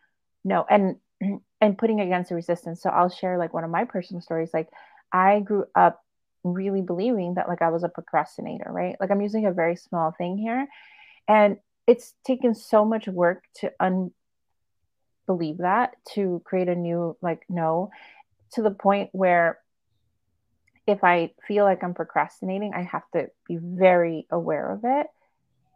[0.44, 0.96] no and
[1.60, 2.80] and putting against the resistance.
[2.82, 4.50] So i'll share like one of my personal stories.
[4.52, 4.68] Like
[5.12, 6.02] i grew up
[6.44, 8.96] really believing that like i was a procrastinator right?
[9.00, 10.66] Like i'm using a very small thing here
[11.28, 17.90] and it's taken so much work to unbelieve that to create a new like no
[18.52, 19.58] to the point where
[20.86, 25.06] if I feel like I'm procrastinating, I have to be very aware of it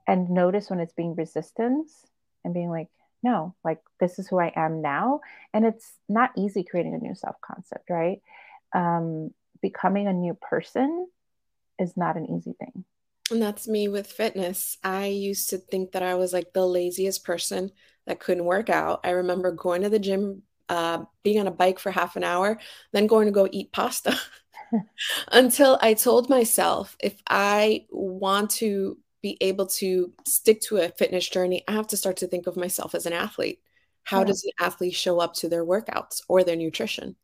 [0.07, 2.07] and notice when it's being resistance
[2.45, 2.89] and being like
[3.23, 5.21] no like this is who i am now
[5.55, 8.21] and it's not easy creating a new self concept right?
[8.75, 9.33] Um,
[9.65, 11.07] becoming a new person
[11.79, 12.85] is not an easy thing
[13.31, 17.25] and that's me with fitness i used to think that i was like the laziest
[17.25, 17.71] person
[18.07, 21.79] that couldn't work out i remember going to the gym uh, being on a bike
[21.79, 22.59] for half an hour
[22.93, 24.19] then going to go eat pasta
[25.33, 31.27] until i told myself if i want to be able to stick to a fitness
[31.27, 33.59] journey, I have to start to think of myself as an athlete.
[34.03, 34.27] How yeah.
[34.27, 37.17] does an athlete show up to their workouts or their nutrition?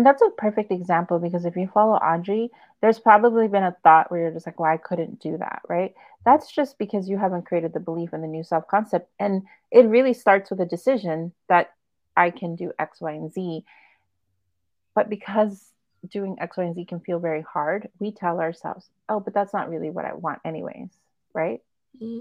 [0.00, 4.10] And that's a perfect example because if you follow Audrey, there's probably been a thought
[4.10, 5.92] where you're just like, well, I couldn't do that, right?
[6.24, 9.10] That's just because you haven't created the belief in the new self concept.
[9.18, 11.74] And it really starts with a decision that
[12.16, 13.62] I can do X, Y, and Z.
[14.94, 15.70] But because
[16.08, 19.52] doing X, Y, and Z can feel very hard, we tell ourselves, oh, but that's
[19.52, 20.88] not really what I want, anyways,
[21.34, 21.60] right?
[21.96, 22.20] Mm-hmm.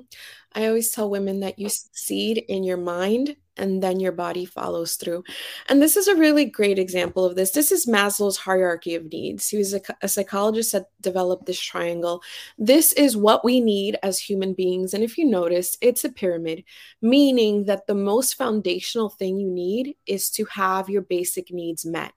[0.53, 4.95] I always tell women that you succeed in your mind and then your body follows
[4.95, 5.23] through.
[5.67, 7.51] And this is a really great example of this.
[7.51, 9.49] This is Maslow's hierarchy of needs.
[9.49, 12.23] He was a, a, psychologist that developed this triangle.
[12.57, 14.93] This is what we need as human beings.
[14.93, 16.63] And if you notice, it's a pyramid,
[17.01, 22.13] meaning that the most foundational thing you need is to have your basic needs met.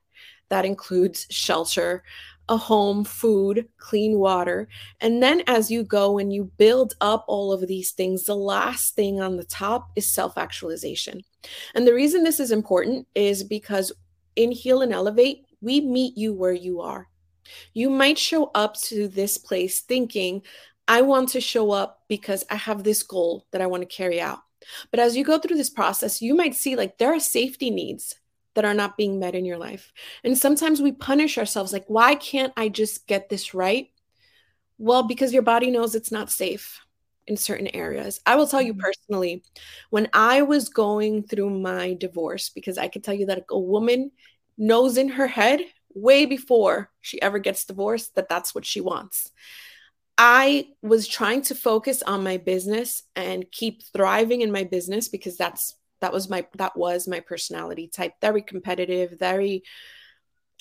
[0.49, 2.05] That includes shelter,
[2.49, 4.69] a home, food, clean water.
[5.01, 8.95] And then as you go and you build up all of these things, the last
[8.95, 11.23] thing on the top is self actualization.
[11.75, 13.93] And the reason this is important is because
[14.37, 17.09] in Heal and Elevate, we meet you where you are.
[17.75, 20.43] You might show up to this place thinking,
[20.89, 24.21] I want to show up because I have this goal that I want to carry
[24.21, 24.41] out.
[24.91, 28.17] But as you go through this process, you might see like there are safety needs
[28.55, 29.93] that are not being met in your life.
[30.25, 33.91] And sometimes we punish ourselves like, why can't I just get this right?
[34.79, 36.81] Well, because your body knows it's not safe
[37.27, 38.21] in certain areas.
[38.27, 38.81] I will tell you mm-hmm.
[38.81, 39.45] personally,
[39.91, 44.11] when I was going through my divorce, because I can tell you that a woman
[44.59, 45.61] knows in her head
[45.95, 49.31] way before she ever gets divorced that that's what she wants.
[50.19, 55.37] I was trying to focus on my business and keep thriving in my business because
[55.37, 59.63] that's that was my that was my personality type very competitive very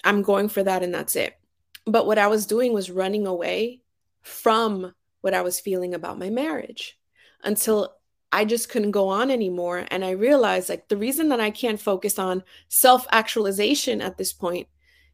[0.04, 1.38] I'm going for that and that's it.
[1.86, 3.82] But what I was doing was running away
[4.22, 6.98] from what I was feeling about my marriage
[7.44, 7.96] until
[8.32, 11.80] I just couldn't go on anymore and I realized like the reason that I can't
[11.80, 14.68] focus on self-actualization at this point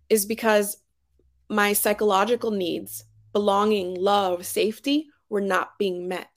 [0.10, 0.78] is because
[1.50, 6.30] my psychological needs belonging, love, safety were not being met.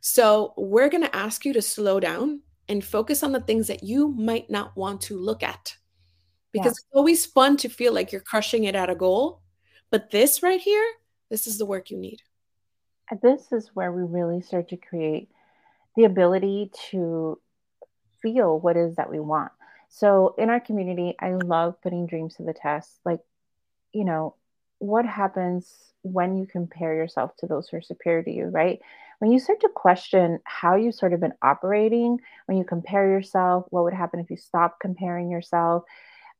[0.00, 3.82] So, we're going to ask you to slow down and focus on the things that
[3.82, 5.76] you might not want to look at.
[6.52, 6.70] Because yeah.
[6.70, 9.42] it's always fun to feel like you're crushing it at a goal.
[9.90, 10.84] But this right here,
[11.30, 12.20] this is the work you need.
[13.22, 15.30] This is where we really start to create
[15.96, 17.40] the ability to
[18.20, 19.52] feel what is that we want.
[19.88, 23.00] So in our community, I love putting dreams to the test.
[23.04, 23.20] Like,
[23.92, 24.34] you know,
[24.78, 28.80] what happens when you compare yourself to those who are superior to you, right?
[29.18, 33.66] When you start to question how you've sort of been operating, when you compare yourself,
[33.70, 35.82] what would happen if you stop comparing yourself?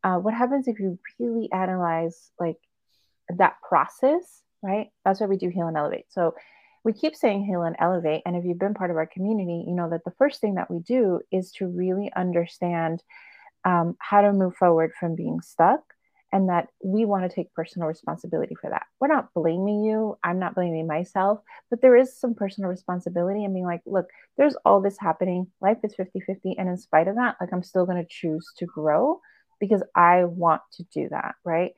[0.05, 2.57] Uh, what happens if you really analyze like
[3.37, 4.91] that process, right?
[5.05, 6.07] That's why we do heal and elevate.
[6.11, 6.35] So
[6.85, 8.23] we keep saying heal and elevate.
[8.25, 10.71] And if you've been part of our community, you know that the first thing that
[10.71, 13.03] we do is to really understand
[13.65, 15.83] um, how to move forward from being stuck
[16.33, 18.87] and that we want to take personal responsibility for that.
[19.01, 20.19] We're not blaming you.
[20.23, 24.57] I'm not blaming myself, but there is some personal responsibility and being like, look, there's
[24.65, 25.47] all this happening.
[25.61, 26.57] Life is 50 50.
[26.59, 29.21] And in spite of that, like I'm still going to choose to grow
[29.59, 31.37] because I want to do that.
[31.45, 31.73] Right.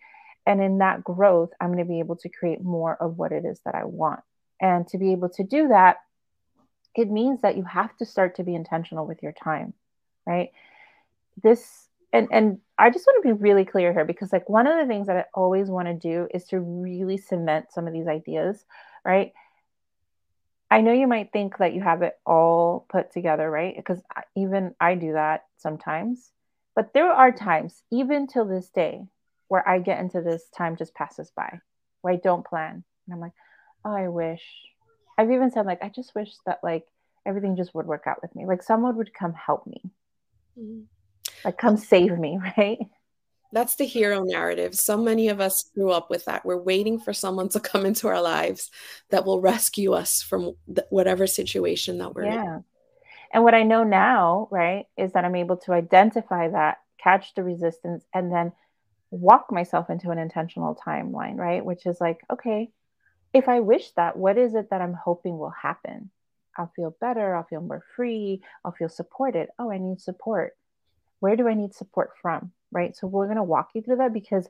[0.47, 3.45] And in that growth, I'm going to be able to create more of what it
[3.45, 4.21] is that I want.
[4.61, 5.99] And to be able to do that,
[6.97, 9.75] it means that you have to start to be intentional with your time.
[10.27, 10.51] Right.
[11.41, 14.79] This and and I just want to be really clear here because like one of
[14.79, 18.07] the things that I always want to do is to really cement some of these
[18.07, 18.65] ideas,
[19.05, 19.33] right?
[20.71, 23.75] I know you might think that you have it all put together, right?
[23.77, 24.01] Because
[24.37, 26.31] even I do that sometimes.
[26.77, 29.03] But there are times, even till this day,
[29.49, 31.59] where I get into this time just passes by,
[32.03, 32.85] where I don't plan.
[33.07, 33.33] And I'm like,
[33.85, 34.43] oh, I wish.
[35.19, 36.87] I've even said, like, I just wish that like
[37.27, 38.47] everything just would work out with me.
[38.47, 39.83] Like someone would come help me.
[40.59, 40.83] Mm-hmm
[41.45, 42.79] like come save me right?
[43.53, 44.77] That's the hero narrative.
[44.77, 46.45] So many of us grew up with that.
[46.45, 48.71] We're waiting for someone to come into our lives
[49.11, 50.53] that will rescue us from
[50.91, 52.57] whatever situation that we're yeah.
[52.57, 52.65] in
[53.33, 57.43] and what i know now right is that i'm able to identify that catch the
[57.43, 58.53] resistance and then
[59.11, 61.65] walk myself into an intentional timeline right?
[61.65, 62.71] Which is like okay
[63.33, 66.11] if i wish that what is it that i'm hoping will happen?
[66.59, 67.35] I'll feel better.
[67.37, 68.43] I'll feel more free.
[68.65, 69.49] I'll feel supported.
[69.59, 70.53] Oh i need support
[71.21, 72.53] where do I need support from?
[72.73, 72.97] Right.
[72.97, 74.49] So we're going to walk you through that because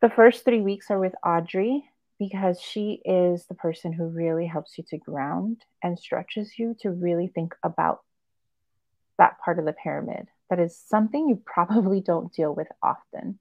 [0.00, 1.84] the first three weeks are with Audrey
[2.18, 6.90] because she is the person who really helps you to ground and stretches you to
[6.90, 8.02] really think about
[9.18, 10.28] that part of the pyramid.
[10.50, 13.38] That is something you probably don't deal with often.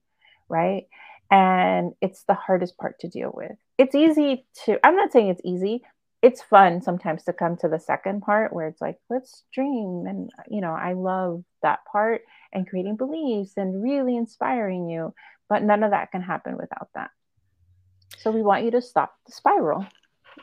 [0.49, 0.87] Right.
[1.31, 3.57] And it's the hardest part to deal with.
[3.77, 5.83] It's easy to, I'm not saying it's easy,
[6.23, 10.31] it's fun sometimes to come to the second part where it's like let's dream and
[10.49, 12.21] you know i love that part
[12.53, 15.13] and creating beliefs and really inspiring you
[15.49, 17.11] but none of that can happen without that.
[18.17, 19.85] So we want you to stop the spiral.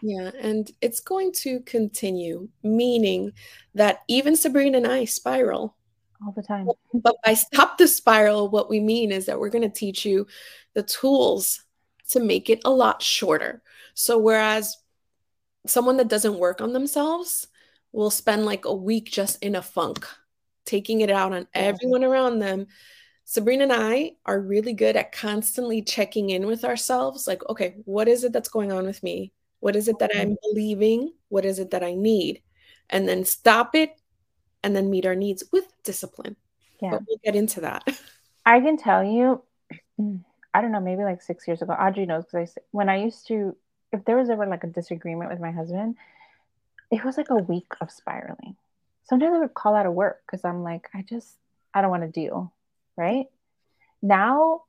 [0.02, 3.32] Yeah and it's going to continue meaning
[3.74, 5.76] that even sabrina and i spiral.
[6.24, 6.68] All the time.
[6.94, 10.28] But by stop the spiral what we mean is that we're going to teach you
[10.74, 11.64] the tools
[12.10, 13.62] to make it a lot shorter.
[13.94, 14.76] So whereas
[15.66, 17.46] someone that doesn't work on themselves
[17.92, 20.06] will spend like a week just in a funk,
[20.64, 22.66] taking it out on everyone around them.
[23.24, 28.08] Sabrina and I are really good at constantly checking in with ourselves like, okay, what
[28.08, 29.32] is it that's going on with me?
[29.60, 30.30] What is it that mm-hmm.
[30.32, 31.12] I'm believing?
[31.28, 32.42] What is it that I need?
[32.88, 34.00] And then stop it
[34.64, 36.36] and then meet our needs with discipline.
[36.80, 36.90] Yeah.
[36.90, 37.84] But we'll get into that.
[38.46, 39.42] I can tell you,
[40.54, 43.28] I don't know, maybe like six years ago, Audrey knows because I, when I used
[43.28, 43.56] to
[43.92, 45.96] if there was ever like a disagreement with my husband,
[46.90, 48.56] it was like a week of spiraling.
[49.04, 51.36] Sometimes I would call out of work because I'm like, I just,
[51.74, 52.52] I don't want to deal.
[52.96, 53.26] Right
[54.02, 54.62] now,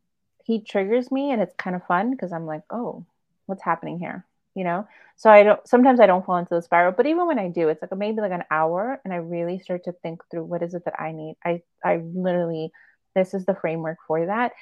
[0.44, 3.06] he triggers me and it's kind of fun because I'm like, oh,
[3.46, 4.26] what's happening here?
[4.56, 4.88] you know?
[5.16, 7.70] So I don't sometimes I don't fall into the spiral, but even when I do,
[7.70, 10.74] it's like maybe like an hour and I really start to think through what is
[10.74, 11.36] it that I need.
[11.46, 12.72] I I literally
[13.16, 14.54] this is the framework for that,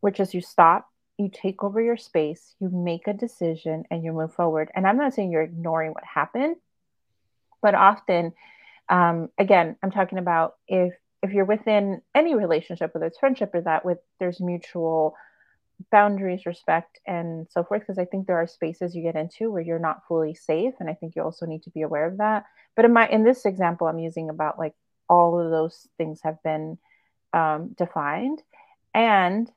[0.00, 0.88] which is you stop,
[1.18, 4.70] you take over your space, you make a decision and you move forward.
[4.74, 6.56] And I'm not saying you're ignoring what happened,
[7.62, 8.32] but often
[8.88, 13.62] um, again, I'm talking about if if you're within any relationship, whether it's friendship or
[13.62, 15.16] that, with there's mutual
[15.90, 17.80] boundaries, respect, and so forth.
[17.80, 20.90] Because I think there are spaces you get into where you're not fully safe, and
[20.90, 22.44] I think you also need to be aware of that.
[22.76, 24.74] But in my in this example, I'm using about like
[25.08, 26.78] all of those things have been
[27.32, 28.42] um, defined,
[28.92, 29.50] and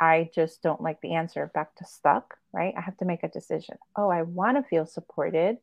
[0.00, 1.50] I just don't like the answer.
[1.54, 2.74] Back to stuck, right?
[2.76, 3.76] I have to make a decision.
[3.96, 5.58] Oh, I want to feel supported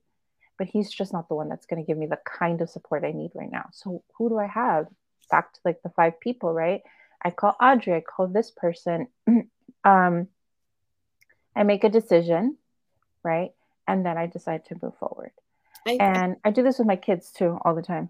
[0.58, 3.04] but he's just not the one that's going to give me the kind of support
[3.04, 3.66] I need right now.
[3.72, 4.88] So who do I have?
[5.30, 6.82] Back to like the five people, right?
[7.24, 9.08] I call Audrey, I call this person.
[9.84, 10.28] um,
[11.56, 12.58] I make a decision,
[13.24, 13.52] right?
[13.88, 15.32] And then I decide to move forward.
[15.88, 18.10] I, and I do this with my kids too all the time.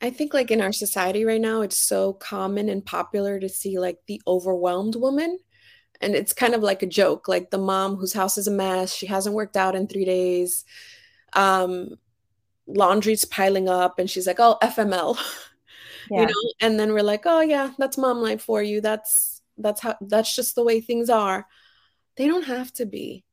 [0.00, 3.78] I think like in our society right now, it's so common and popular to see
[3.78, 5.38] like the overwhelmed woman.
[6.00, 8.94] And it's kind of like a joke, like the mom whose house is a mess,
[8.94, 10.64] she hasn't worked out in three days
[11.36, 11.96] um,
[12.66, 15.18] laundry's piling up and she's like, oh, FML.
[16.08, 16.20] Yeah.
[16.20, 18.80] You know, and then we're like, oh yeah, that's mom life for you.
[18.80, 21.48] That's that's how that's just the way things are.
[22.16, 23.24] They don't have to be.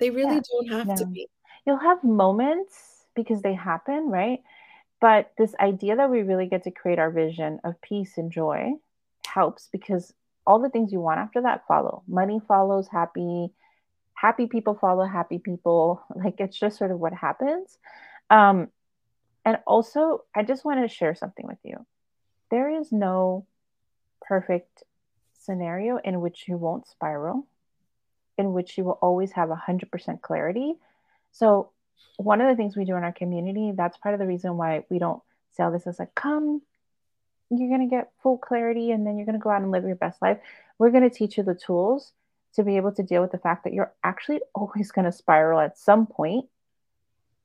[0.00, 0.40] They really yeah.
[0.50, 0.96] don't have no.
[0.96, 1.28] to be.
[1.64, 4.40] You'll have moments because they happen, right?
[5.00, 8.72] But this idea that we really get to create our vision of peace and joy
[9.24, 10.12] helps because
[10.46, 12.02] all the things you want after that follow.
[12.06, 13.50] Money follows happy,
[14.14, 16.02] happy people follow happy people.
[16.14, 17.78] Like it's just sort of what happens.
[18.30, 18.68] Um,
[19.44, 21.84] and also, I just want to share something with you.
[22.50, 23.46] There is no
[24.20, 24.84] perfect
[25.40, 27.46] scenario in which you won't spiral,
[28.38, 30.74] in which you will always have 100% clarity.
[31.32, 31.70] So,
[32.18, 34.84] one of the things we do in our community, that's part of the reason why
[34.90, 35.22] we don't
[35.52, 36.62] sell this as a come,
[37.58, 39.84] you're going to get full clarity and then you're going to go out and live
[39.84, 40.38] your best life.
[40.78, 42.12] We're going to teach you the tools
[42.54, 45.60] to be able to deal with the fact that you're actually always going to spiral
[45.60, 46.46] at some point,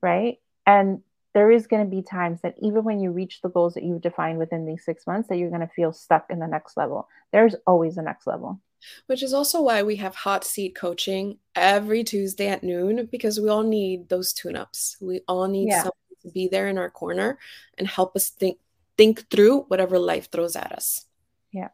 [0.02, 0.40] right?
[0.66, 1.02] And
[1.34, 4.02] there is going to be times that even when you reach the goals that you've
[4.02, 7.08] defined within these six months, that you're going to feel stuck in the next level.
[7.32, 8.60] There's always a next level.
[9.08, 13.50] Which is also why we have hot seat coaching every Tuesday at noon because we
[13.50, 14.98] all need those tune ups.
[15.02, 15.80] We all need yeah.
[15.80, 17.40] someone to be there in our corner
[17.78, 18.60] and help us think
[18.98, 21.06] think through whatever life throws at us.
[21.52, 21.70] Yeah.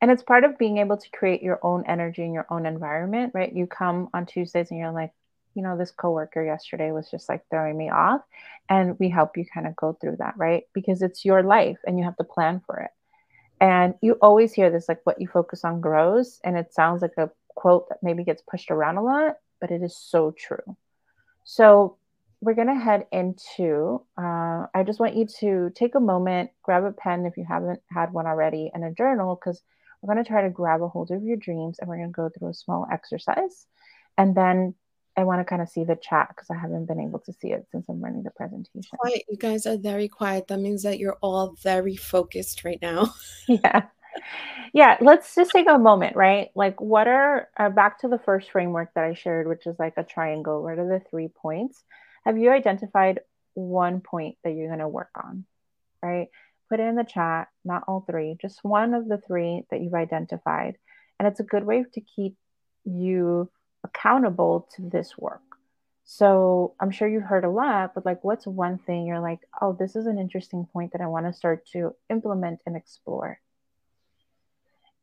[0.00, 3.32] And it's part of being able to create your own energy in your own environment,
[3.34, 3.52] right?
[3.52, 5.12] You come on Tuesdays and you're like,
[5.54, 8.20] you know, this coworker yesterday was just like throwing me off.
[8.68, 10.64] And we help you kind of go through that, right?
[10.72, 12.90] Because it's your life and you have to plan for it.
[13.60, 16.38] And you always hear this like, what you focus on grows.
[16.44, 19.82] And it sounds like a quote that maybe gets pushed around a lot, but it
[19.82, 20.76] is so true.
[21.42, 21.96] So
[22.40, 26.84] we're going to head into, uh, I just want you to take a moment, grab
[26.84, 29.60] a pen if you haven't had one already, and a journal, because
[30.00, 32.12] we're going to try to grab a hold of your dreams and we're going to
[32.12, 33.66] go through a small exercise.
[34.16, 34.74] And then
[35.16, 37.48] I want to kind of see the chat because I haven't been able to see
[37.48, 38.96] it since I'm running the presentation.
[38.98, 39.24] Quiet.
[39.28, 40.46] You guys are very quiet.
[40.46, 43.14] That means that you're all very focused right now.
[43.48, 43.82] yeah.
[44.72, 44.96] Yeah.
[45.00, 46.50] Let's just take a moment, right?
[46.54, 49.94] Like, what are uh, back to the first framework that I shared, which is like
[49.96, 50.62] a triangle.
[50.62, 51.82] What are the three points?
[52.28, 53.20] Have you identified
[53.54, 55.44] one point that you're going to work on?
[56.00, 56.28] Right
[56.68, 59.94] put it in the chat, not all three, just one of the three that you've
[59.94, 60.76] identified.
[61.18, 62.36] And it's a good way to keep
[62.84, 63.50] you
[63.84, 65.42] accountable to this work.
[66.04, 69.76] So I'm sure you've heard a lot, but like, what's one thing you're like, oh,
[69.78, 73.40] this is an interesting point that I want to start to implement and explore?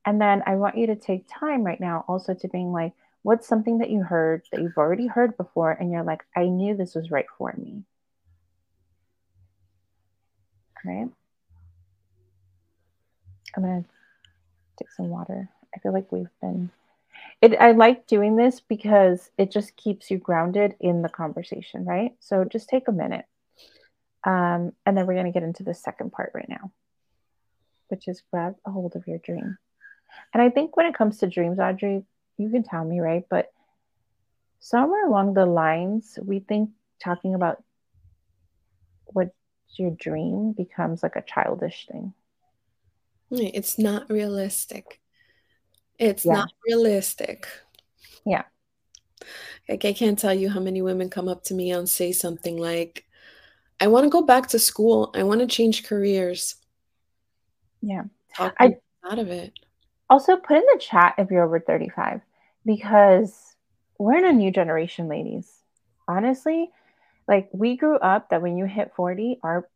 [0.04, 2.94] And then I want you to take time right now also to being like,
[3.26, 5.72] what's something that you heard that you've already heard before?
[5.72, 7.82] And you're like, I knew this was right for me.
[10.86, 11.08] Right.
[13.56, 13.86] I'm gonna
[14.78, 15.50] take some water.
[15.76, 16.70] I feel like we've been
[17.42, 22.12] it I like doing this because it just keeps you grounded in the conversation, right?
[22.20, 23.26] So just take a minute.
[24.24, 26.72] Um, and then we're gonna get into the second part right now,
[27.88, 29.58] which is grab a hold of your dream.
[30.32, 32.04] And I think when it comes to dreams, Audrey,
[32.38, 33.24] you can tell me, right?
[33.30, 33.52] But
[34.60, 36.72] somewhere along the lines, we think
[37.04, 37.64] talking about
[39.06, 39.34] what
[39.78, 42.14] your dream becomes like a childish thing.
[43.32, 45.02] It's not realistic.
[45.98, 46.34] It's yeah.
[46.34, 47.48] not realistic.
[48.26, 48.44] Yeah.
[49.68, 52.58] Like I can't tell you how many women come up to me and say something
[52.58, 53.06] like,
[53.80, 55.12] I want to go back to school.
[55.16, 56.56] I want to change careers.
[57.82, 58.04] Yeah.
[58.36, 58.78] Talk I,
[59.10, 59.54] out of it.
[60.10, 62.22] Also put in the chat if you're over 35
[62.66, 63.56] because
[63.98, 65.52] we're in a new generation, ladies.
[66.08, 66.70] Honestly,
[67.28, 69.68] like we grew up that when you hit 40, our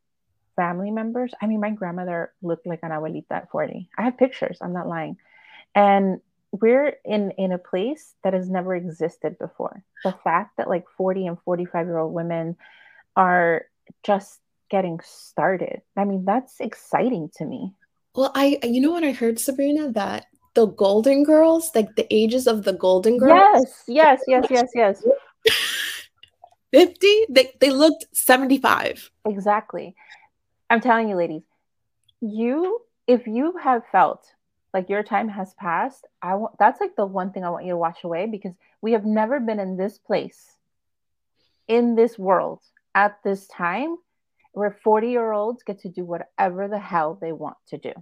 [0.56, 3.90] family members, I mean, my grandmother looked like an abuelita at 40.
[3.98, 5.18] I have pictures, I'm not lying.
[5.74, 6.20] And
[6.52, 9.84] we're in in a place that has never existed before.
[10.04, 12.58] The fact that like 40 and 45 year old women
[13.16, 13.66] are
[14.04, 15.82] just getting started.
[15.98, 17.74] I mean, that's exciting to me.
[18.20, 22.48] Well, I you know what I heard, Sabrina, that the Golden Girls, like the ages
[22.48, 23.86] of the Golden Girls.
[23.88, 25.08] Yes, yes, yes, yes, yes.
[26.74, 29.10] 50, they, they looked 75.
[29.26, 29.96] Exactly.
[30.70, 31.44] I'm telling you, ladies,
[32.20, 34.26] you, if you have felt
[34.74, 37.72] like your time has passed, I want that's like the one thing I want you
[37.72, 40.58] to wash away because we have never been in this place,
[41.70, 42.60] in this world
[42.94, 43.96] at this time
[44.52, 47.94] where 40 year olds get to do whatever the hell they want to do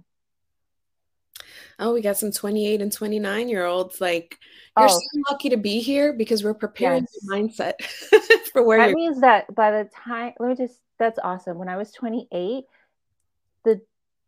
[1.78, 4.00] oh, we got some 28 and 29 year olds.
[4.00, 4.38] Like,
[4.76, 5.00] you're oh.
[5.00, 7.18] so lucky to be here because we're preparing yes.
[7.22, 7.82] your mindset
[8.52, 11.58] for where that means that by the time, let me just, that's awesome.
[11.58, 12.64] When I was 28,
[13.64, 13.80] the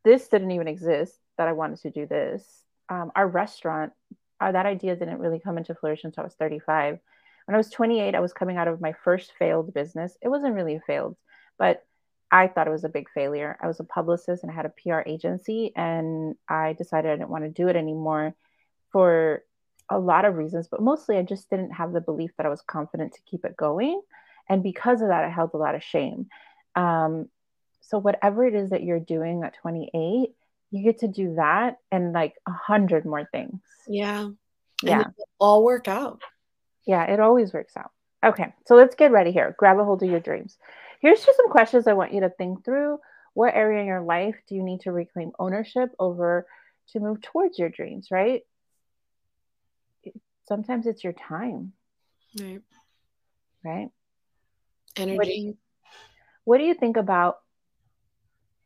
[0.04, 2.44] this didn't even exist that I wanted to do this.
[2.88, 3.92] Um, our restaurant,
[4.40, 6.98] uh, that idea didn't really come into fruition until I was 35.
[7.46, 10.16] When I was 28, I was coming out of my first failed business.
[10.22, 11.16] It wasn't really a failed,
[11.58, 11.84] but
[12.32, 13.58] I thought it was a big failure.
[13.60, 17.30] I was a publicist and I had a PR agency, and I decided I didn't
[17.30, 18.34] want to do it anymore
[18.92, 19.44] for
[19.88, 22.62] a lot of reasons, but mostly I just didn't have the belief that I was
[22.62, 24.00] confident to keep it going.
[24.48, 26.28] And because of that, I held a lot of shame.
[26.76, 27.28] Um,
[27.80, 30.30] so, whatever it is that you're doing at 28,
[30.70, 33.60] you get to do that and like a hundred more things.
[33.88, 34.30] Yeah.
[34.82, 35.04] Yeah.
[35.38, 36.22] all work out.
[36.86, 37.90] Yeah, it always works out.
[38.24, 39.54] Okay, so let's get ready here.
[39.58, 40.58] Grab a hold of your dreams.
[41.00, 42.98] Here's just some questions I want you to think through.
[43.32, 46.46] What area in your life do you need to reclaim ownership over
[46.92, 48.42] to move towards your dreams, right?
[50.46, 51.72] Sometimes it's your time.
[52.38, 52.60] Right.
[53.64, 53.88] Right.
[54.96, 55.16] Energy.
[55.16, 55.56] What do you,
[56.44, 57.38] what do you think about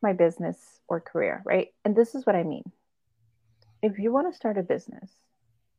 [0.03, 0.57] my business
[0.89, 1.69] or career, right?
[1.85, 2.65] And this is what I mean.
[3.83, 5.11] If you want to start a business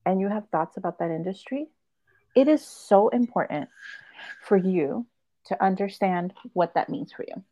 [0.06, 1.68] and you have thoughts about that industry,
[2.36, 3.70] it is so important
[4.44, 5.08] for you
[5.46, 7.44] to understand what that means for you.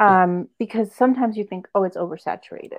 [0.00, 2.78] Um, because sometimes you think, oh, it's oversaturated.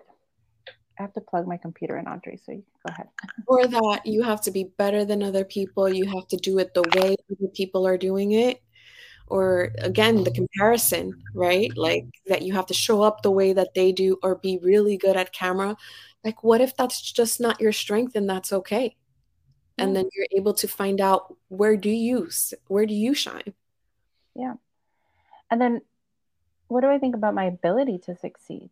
[0.99, 2.39] I have to plug my computer in, Audrey.
[2.45, 3.07] So you go ahead.
[3.47, 5.87] Or that you have to be better than other people.
[5.87, 8.61] You have to do it the way other people are doing it.
[9.27, 11.71] Or again, the comparison, right?
[11.77, 14.97] Like that you have to show up the way that they do or be really
[14.97, 15.77] good at camera.
[16.23, 18.95] Like, what if that's just not your strength and that's okay?
[19.77, 22.29] And then you're able to find out where do you
[22.67, 23.53] where do you shine?
[24.39, 24.53] Yeah.
[25.51, 25.81] And then
[26.69, 28.69] what do I think about my ability to succeed?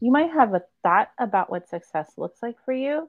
[0.00, 3.08] You might have a thought about what success looks like for you,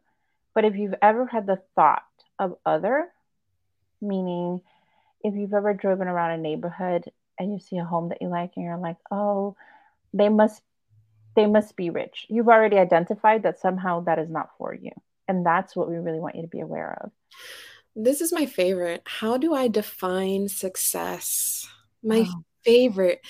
[0.56, 2.04] but if you've ever had the thought
[2.40, 3.10] of other,
[4.02, 4.62] meaning
[5.24, 8.54] if you've ever driven around a neighborhood and you see a home that you like
[8.56, 9.58] and you're like, "Oh,
[10.14, 10.62] they must
[11.36, 14.92] they must be rich." You've already identified that somehow that is not for you.
[15.28, 17.12] And that's what we really want you to be aware of.
[17.96, 19.04] This is my favorite.
[19.06, 21.68] How do I define success?
[22.04, 22.44] My oh.
[22.64, 23.22] favorite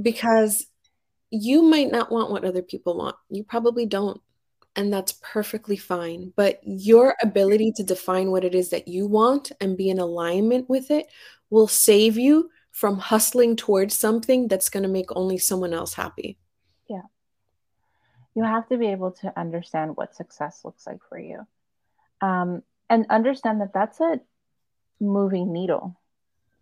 [0.00, 0.66] because
[1.30, 3.16] you might not want what other people want.
[3.30, 4.20] You probably don't.
[4.74, 6.32] And that's perfectly fine.
[6.36, 10.68] But your ability to define what it is that you want and be in alignment
[10.68, 11.06] with it
[11.48, 16.38] will save you from hustling towards something that's going to make only someone else happy.
[16.90, 17.02] Yeah.
[18.34, 21.46] You have to be able to understand what success looks like for you.
[22.20, 24.20] Um, and understand that that's a
[25.00, 25.98] moving needle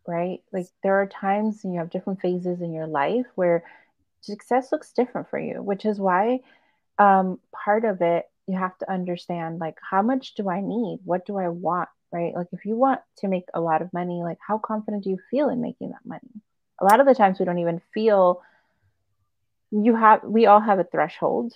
[0.07, 0.43] right?
[0.53, 3.65] Like there are times and you have different phases in your life where
[4.21, 6.41] success looks different for you which is why
[6.99, 11.01] um, part of it you have to understand like how much do i need?
[11.05, 12.35] What do i want right?
[12.35, 15.19] Like if you want to make a lot of money like how confident do you
[15.31, 16.41] feel in making that money?
[16.81, 18.43] A lot of the times we don't even feel
[19.71, 21.53] you have we all have a threshold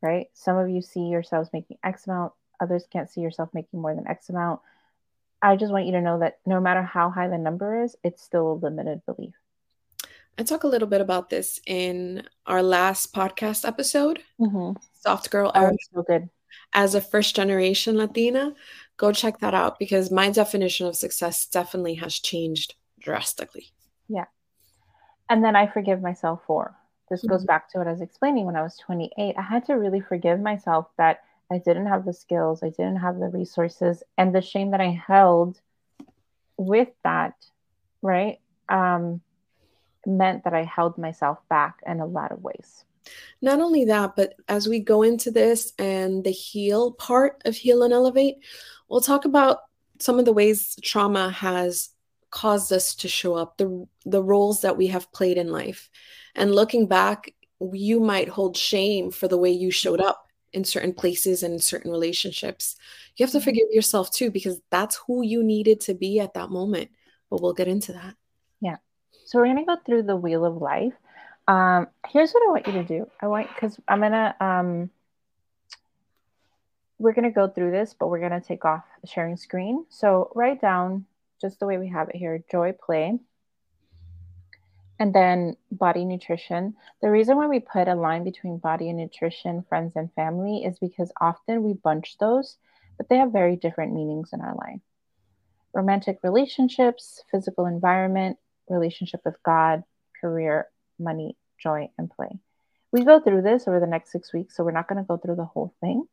[0.00, 0.28] right?
[0.32, 4.06] Some of you see yourselves making x amount others can't see yourself making more than
[4.06, 4.60] X amount.
[5.42, 8.22] I just want you to know that no matter how high the number is, it's
[8.22, 9.34] still a limited belief.
[10.38, 14.80] I talk a little bit about this in our last podcast episode, mm-hmm.
[15.00, 16.28] Soft Girl oh, so good.
[16.72, 18.54] As a first generation Latina,
[18.96, 23.72] go check that out because my definition of success definitely has changed drastically.
[24.08, 24.26] Yeah.
[25.28, 26.76] And then I forgive myself for
[27.10, 27.30] this mm-hmm.
[27.30, 29.34] goes back to what I was explaining when I was 28.
[29.36, 31.20] I had to really forgive myself that
[31.50, 35.00] I didn't have the skills, I didn't have the resources, and the shame that I
[35.06, 35.60] held
[36.56, 37.34] with that,
[38.02, 38.38] right,
[38.68, 39.22] um,
[40.06, 42.84] meant that I held myself back in a lot of ways.
[43.40, 47.82] Not only that, but as we go into this and the heal part of heal
[47.82, 48.36] and elevate,
[48.88, 49.60] we'll talk about
[49.98, 51.90] some of the ways trauma has
[52.30, 55.88] caused us to show up, the the roles that we have played in life.
[56.34, 57.32] And looking back,
[57.72, 61.60] you might hold shame for the way you showed up in certain places and in
[61.60, 62.76] certain relationships.
[63.16, 63.44] You have to mm-hmm.
[63.44, 66.90] forgive yourself too, because that's who you needed to be at that moment.
[67.30, 68.14] But we'll get into that.
[68.60, 68.76] Yeah.
[69.26, 70.94] So we're going to go through the wheel of life.
[71.46, 73.10] Um, here's what I want you to do.
[73.20, 74.90] I want, because I'm going to, um,
[76.98, 79.84] we're going to go through this, but we're going to take off the sharing screen.
[79.88, 81.06] So write down
[81.40, 83.18] just the way we have it here joy, play,
[84.98, 86.74] and then body nutrition.
[87.02, 90.78] The reason why we put a line between body and nutrition, friends and family is
[90.78, 92.56] because often we bunch those,
[92.96, 94.80] but they have very different meanings in our life.
[95.72, 98.38] Romantic relationships, physical environment,
[98.68, 99.84] relationship with God,
[100.20, 100.66] career,
[100.98, 102.38] money, joy, and play.
[102.90, 105.16] We go through this over the next six weeks, so we're not going to go
[105.16, 106.04] through the whole thing.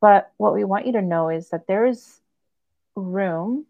[0.00, 2.20] But what we want you to know is that there is
[2.94, 3.66] room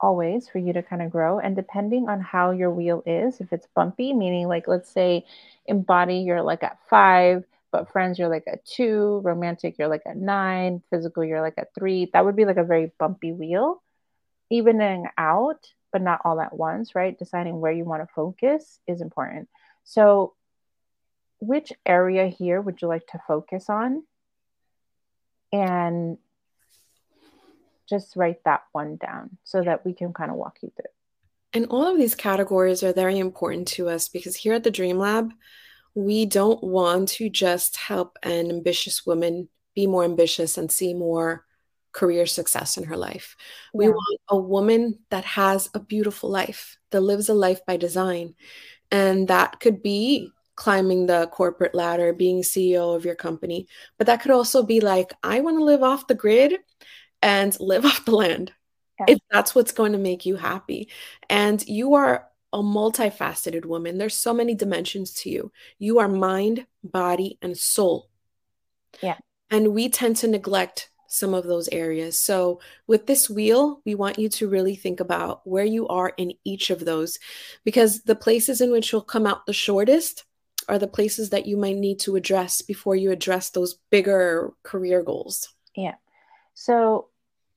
[0.00, 1.38] always for you to kind of grow.
[1.38, 5.26] And depending on how your wheel is, if it's bumpy, meaning like let's say
[5.66, 10.02] in body you're like at five, but friends you're like at two, romantic you're like
[10.06, 13.82] at nine, physical you're like at three, that would be like a very bumpy wheel.
[14.50, 17.18] Evening out, but not all at once, right?
[17.18, 19.48] Deciding where you want to focus is important.
[19.84, 20.34] So,
[21.40, 24.04] which area here would you like to focus on?
[25.52, 26.18] And
[27.88, 30.90] just write that one down so that we can kind of walk you through.
[31.52, 34.98] And all of these categories are very important to us because here at the Dream
[34.98, 35.32] Lab,
[35.94, 41.44] we don't want to just help an ambitious woman be more ambitious and see more
[41.92, 43.34] career success in her life.
[43.72, 43.78] Yeah.
[43.78, 48.34] We want a woman that has a beautiful life, that lives a life by design.
[48.90, 53.68] And that could be climbing the corporate ladder, being CEO of your company.
[53.96, 56.58] But that could also be like, I want to live off the grid
[57.22, 58.52] and live off the land
[59.00, 59.06] yeah.
[59.08, 60.88] if that's what's going to make you happy.
[61.28, 63.98] And you are a multifaceted woman.
[63.98, 65.52] There's so many dimensions to you.
[65.78, 68.08] You are mind, body, and soul.
[69.02, 69.16] Yeah.
[69.50, 72.18] And we tend to neglect some of those areas.
[72.18, 76.34] So, with this wheel, we want you to really think about where you are in
[76.44, 77.18] each of those
[77.64, 80.24] because the places in which you'll come out the shortest
[80.68, 85.02] are the places that you might need to address before you address those bigger career
[85.02, 85.48] goals.
[85.74, 85.94] Yeah.
[86.58, 87.06] So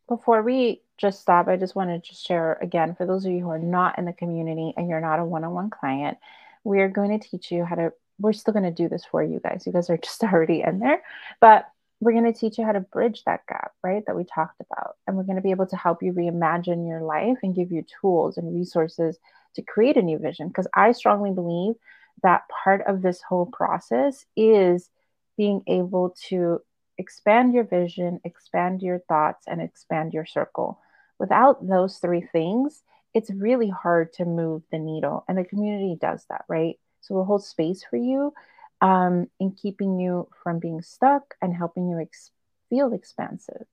[0.07, 3.49] before we just stop, I just want to share again for those of you who
[3.49, 6.19] are not in the community and you're not a one on one client,
[6.63, 9.23] we are going to teach you how to, we're still going to do this for
[9.23, 9.63] you guys.
[9.65, 11.01] You guys are just already in there,
[11.39, 11.67] but
[11.99, 14.03] we're going to teach you how to bridge that gap, right?
[14.05, 14.97] That we talked about.
[15.07, 17.83] And we're going to be able to help you reimagine your life and give you
[18.01, 19.17] tools and resources
[19.55, 20.47] to create a new vision.
[20.47, 21.73] Because I strongly believe
[22.21, 24.91] that part of this whole process is
[25.37, 26.61] being able to
[27.01, 30.79] expand your vision, expand your thoughts, and expand your circle.
[31.19, 32.83] Without those three things,
[33.13, 35.25] it's really hard to move the needle.
[35.27, 36.79] And the community does that, right?
[37.01, 38.33] So we'll hold space for you
[38.81, 42.31] um, in keeping you from being stuck and helping you ex-
[42.69, 43.65] feel expansive.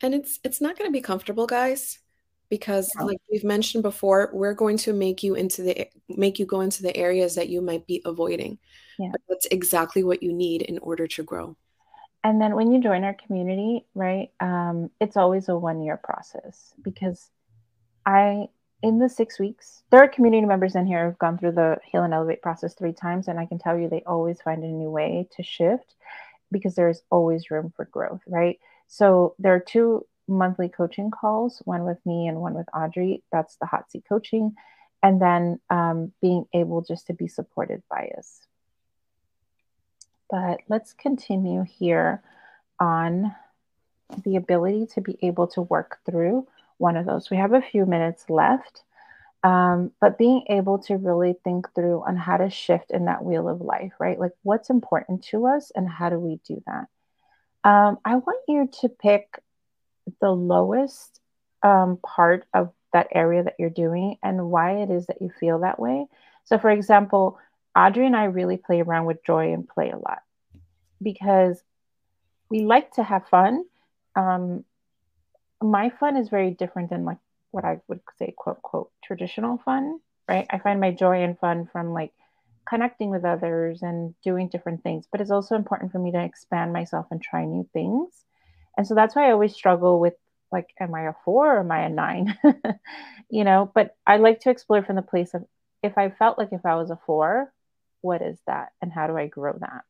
[0.00, 1.98] And it's it's not going to be comfortable, guys,
[2.50, 6.60] because like we've mentioned before, we're going to make you into the make you go
[6.60, 8.58] into the areas that you might be avoiding.
[8.98, 9.08] Yeah.
[9.12, 11.56] But that's exactly what you need in order to grow
[12.24, 16.74] and then when you join our community right um, it's always a one year process
[16.82, 17.30] because
[18.06, 18.46] i
[18.82, 22.02] in the six weeks there are community members in here who've gone through the heal
[22.02, 24.90] and elevate process three times and i can tell you they always find a new
[24.90, 25.94] way to shift
[26.54, 28.58] because there's always room for growth right?
[28.86, 33.22] So there are two monthly coaching calls one with me and one with audrey.
[33.32, 34.54] That's the hot seat coaching.
[35.02, 38.40] And then um, being able just to be supported by us
[40.34, 42.20] but let's continue here
[42.80, 43.32] on
[44.24, 46.44] the ability to be able to work through
[46.78, 47.30] one of those.
[47.30, 48.82] We have a few minutes left,
[49.44, 53.48] um, but being able to really think through on how to shift in that wheel
[53.48, 54.18] of life, right?
[54.18, 56.88] Like what's important to us and how do we do that?
[57.62, 59.38] Um, I want you to pick
[60.20, 61.20] the lowest
[61.62, 65.60] um, part of that area that you're doing and why it is that you feel
[65.60, 66.06] that way.
[66.42, 67.38] So, for example,
[67.76, 70.23] Audrey and I really play around with joy and play a lot
[71.04, 71.62] because
[72.50, 73.64] we like to have fun.
[74.16, 74.64] Um,
[75.62, 77.18] my fun is very different than like
[77.50, 80.46] what I would say, quote, quote, traditional fun, right?
[80.50, 82.12] I find my joy and fun from like
[82.68, 86.72] connecting with others and doing different things, but it's also important for me to expand
[86.72, 88.08] myself and try new things.
[88.76, 90.14] And so that's why I always struggle with
[90.50, 92.36] like, am I a four or am I a nine?
[93.30, 95.44] you know, but I like to explore from the place of
[95.82, 97.52] if I felt like if I was a four,
[98.00, 99.84] what is that and how do I grow that?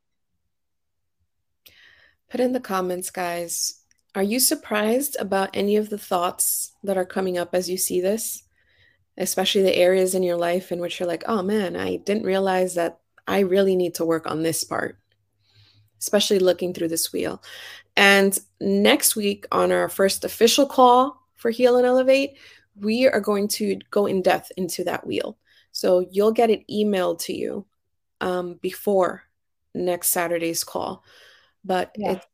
[2.31, 3.81] Put in the comments, guys,
[4.15, 8.01] Are you surprised about any of the thoughts that are coming up as you see
[8.01, 8.45] this?
[9.19, 12.75] Especially the areas in your life in which you're like, oh man, I didn't realize
[12.75, 14.99] that I really need to work on this part,
[16.01, 17.43] especially looking through this wheel.
[17.97, 22.37] And next week, on our first official call for Heal and Elevate,
[22.77, 25.39] we are going to go in depth into that wheel.
[25.73, 27.67] So you'll get it emailed to you
[28.21, 29.25] um, before
[29.75, 31.05] next Saturday's call.
[31.65, 32.13] But yeah.
[32.13, 32.27] it's,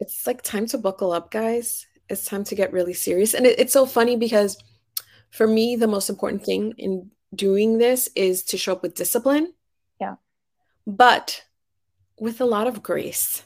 [0.00, 1.86] it's like time to buckle up, guys.
[2.08, 3.34] It's time to get really serious.
[3.34, 4.62] And it, it's so funny because
[5.30, 9.52] for me, the most important thing in doing this is to show up with discipline.
[10.00, 10.16] Yeah.
[10.86, 11.42] But
[12.18, 13.42] with a lot of grace.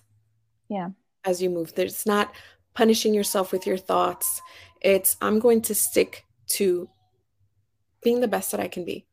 [0.69, 0.91] Yeah.
[1.25, 2.33] As you move, there's not
[2.75, 4.41] punishing yourself with your thoughts.
[4.81, 6.89] It's, I'm going to stick to
[8.03, 9.07] being the best that I can be.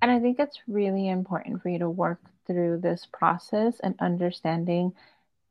[0.00, 2.20] And I think it's really important for you to work
[2.52, 4.92] through this process and understanding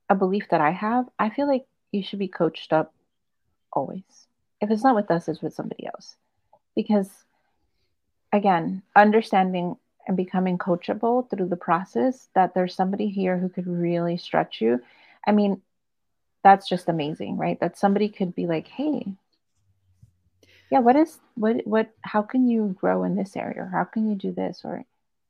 [0.09, 1.07] a belief that I have.
[1.19, 2.93] I feel like you should be coached up
[3.73, 4.27] always.
[4.61, 6.15] If it's not with us, it's with somebody else.
[6.75, 7.09] Because
[8.31, 9.77] again, understanding
[10.07, 14.81] and becoming coachable through the process that there's somebody here who could really stretch you.
[15.27, 15.61] I mean,
[16.43, 17.59] that's just amazing, right?
[17.59, 19.05] That somebody could be like, hey,
[20.71, 24.09] yeah what is what what how can you grow in this area or how can
[24.09, 24.83] you do this or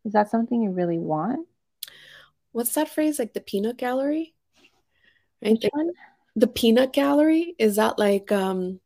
[0.05, 1.45] is that something you really want
[2.51, 4.33] what's that phrase like the peanut gallery
[5.43, 5.93] right the,
[6.35, 8.79] the peanut gallery is that like um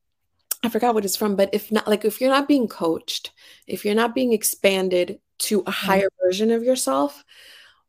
[0.64, 3.32] i forgot what it's from but if not like if you're not being coached
[3.68, 5.72] if you're not being expanded to a mm-hmm.
[5.72, 6.28] higher mm-hmm.
[6.28, 7.24] version of yourself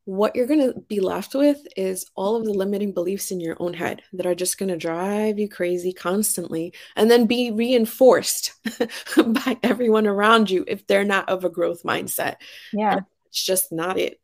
[0.06, 3.56] what you're going to be left with is all of the limiting beliefs in your
[3.58, 8.52] own head that are just going to drive you crazy constantly and then be reinforced
[9.16, 12.36] by everyone around you if they're not of a growth mindset.
[12.72, 12.92] Yeah.
[12.92, 14.20] And it's just not it.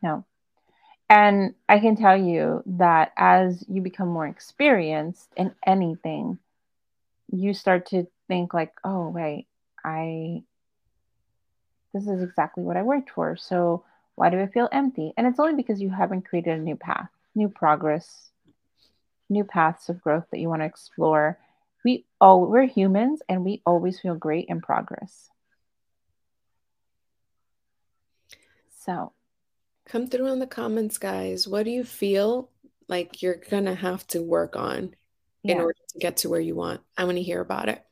[0.00, 0.24] No.
[1.10, 6.38] And I can tell you that as you become more experienced in anything,
[7.32, 9.48] you start to think like, oh, wait,
[9.84, 10.44] I,
[11.92, 13.36] this is exactly what I worked for.
[13.36, 13.82] So,
[14.14, 15.12] why do I feel empty?
[15.16, 18.30] And it's only because you haven't created a new path, new progress,
[19.28, 21.38] new paths of growth that you want to explore.
[21.84, 25.30] We all we're humans and we always feel great in progress.
[28.78, 29.12] So
[29.90, 31.48] come through in the comments, guys.
[31.48, 32.48] What do you feel
[32.88, 34.94] like you're gonna have to work on
[35.42, 35.54] yeah.
[35.54, 36.80] in order to get to where you want?
[36.96, 37.84] I want to hear about it.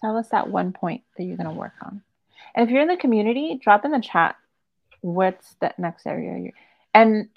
[0.00, 2.02] Tell us that one point that you're gonna work on.
[2.54, 4.36] And if you're in the community, drop in the chat
[5.02, 6.52] what's the next area you
[6.92, 7.30] and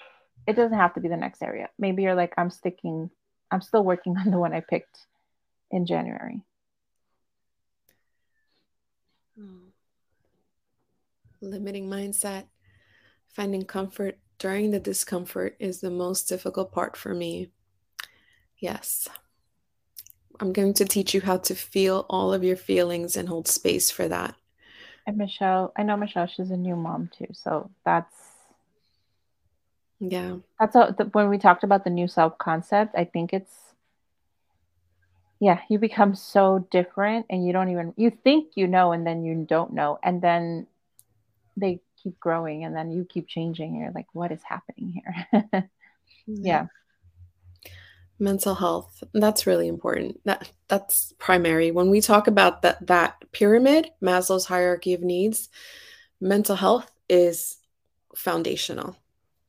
[0.46, 1.70] it doesn't have to be the next area.
[1.78, 3.10] Maybe you're like, I'm sticking,
[3.50, 4.98] I'm still working on the one I picked
[5.70, 6.42] in January.
[9.38, 9.63] Hmm.
[11.50, 12.46] Limiting mindset,
[13.28, 17.50] finding comfort during the discomfort is the most difficult part for me.
[18.58, 19.08] Yes.
[20.40, 23.90] I'm going to teach you how to feel all of your feelings and hold space
[23.90, 24.34] for that.
[25.06, 27.28] And Michelle, I know Michelle, she's a new mom too.
[27.32, 28.14] So that's
[30.00, 30.36] yeah.
[30.58, 33.52] That's a, the, when we talked about the new self concept, I think it's
[35.40, 39.24] yeah, you become so different and you don't even you think you know and then
[39.24, 40.66] you don't know and then
[41.56, 43.76] they keep growing and then you keep changing.
[43.76, 45.68] You're like, what is happening here?
[46.26, 46.46] Mm-hmm.
[46.46, 46.66] yeah.
[48.18, 50.20] Mental health that's really important.
[50.24, 51.70] That that's primary.
[51.70, 55.50] When we talk about that that pyramid maslow's hierarchy of needs
[56.22, 57.58] mental health is
[58.16, 58.96] foundational.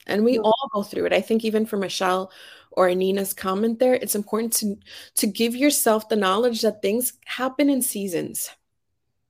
[0.05, 1.13] And we all go through it.
[1.13, 2.29] I think even for michelle
[2.71, 4.77] or anina's comment there it's important to
[5.15, 8.49] to give yourself the knowledge that things happen in seasons.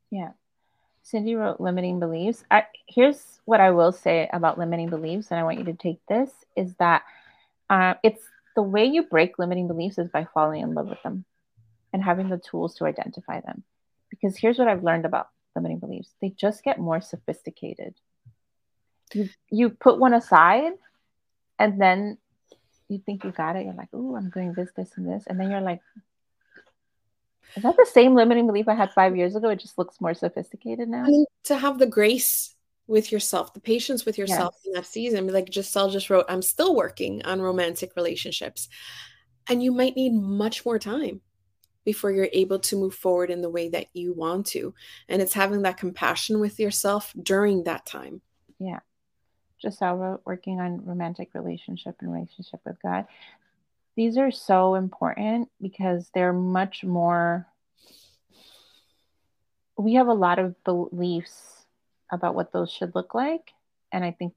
[0.10, 0.32] Yeah
[1.06, 5.43] cindy wrote limiting beliefs I, here's what i will say about limiting beliefs and i
[5.43, 7.03] want you to take this is that
[7.70, 8.22] uh, it's
[8.56, 11.26] the way you break limiting beliefs is by falling in love with them
[11.93, 13.64] and having the tools to identify them.
[14.10, 17.95] Because here's what I've learned about limiting beliefs they just get more sophisticated.
[19.14, 20.74] You, you put one aside
[21.60, 22.18] and then
[22.89, 23.66] you think you got it.
[23.66, 25.24] You're like, oh, I'm doing this, this, and this.
[25.28, 25.82] And then you're like,
[27.56, 29.50] is that the same limiting belief I had five years ago?
[29.50, 31.04] It just looks more sophisticated now.
[31.04, 32.56] I mean, to have the grace
[32.88, 34.66] with yourself, the patience with yourself yes.
[34.66, 35.28] in that season.
[35.28, 38.70] Like Giselle just wrote, I'm still working on romantic relationships.
[39.50, 41.22] And you might need much more time
[41.84, 44.74] before you're able to move forward in the way that you want to.
[45.08, 48.22] And it's having that compassion with yourself during that time.
[48.60, 48.80] Yeah.
[49.62, 53.06] Giselle wrote, working on romantic relationship and relationship with God.
[53.96, 57.48] These are so important because they're much more,
[59.78, 61.66] we have a lot of beliefs
[62.12, 63.52] about what those should look like.
[63.91, 64.34] And I think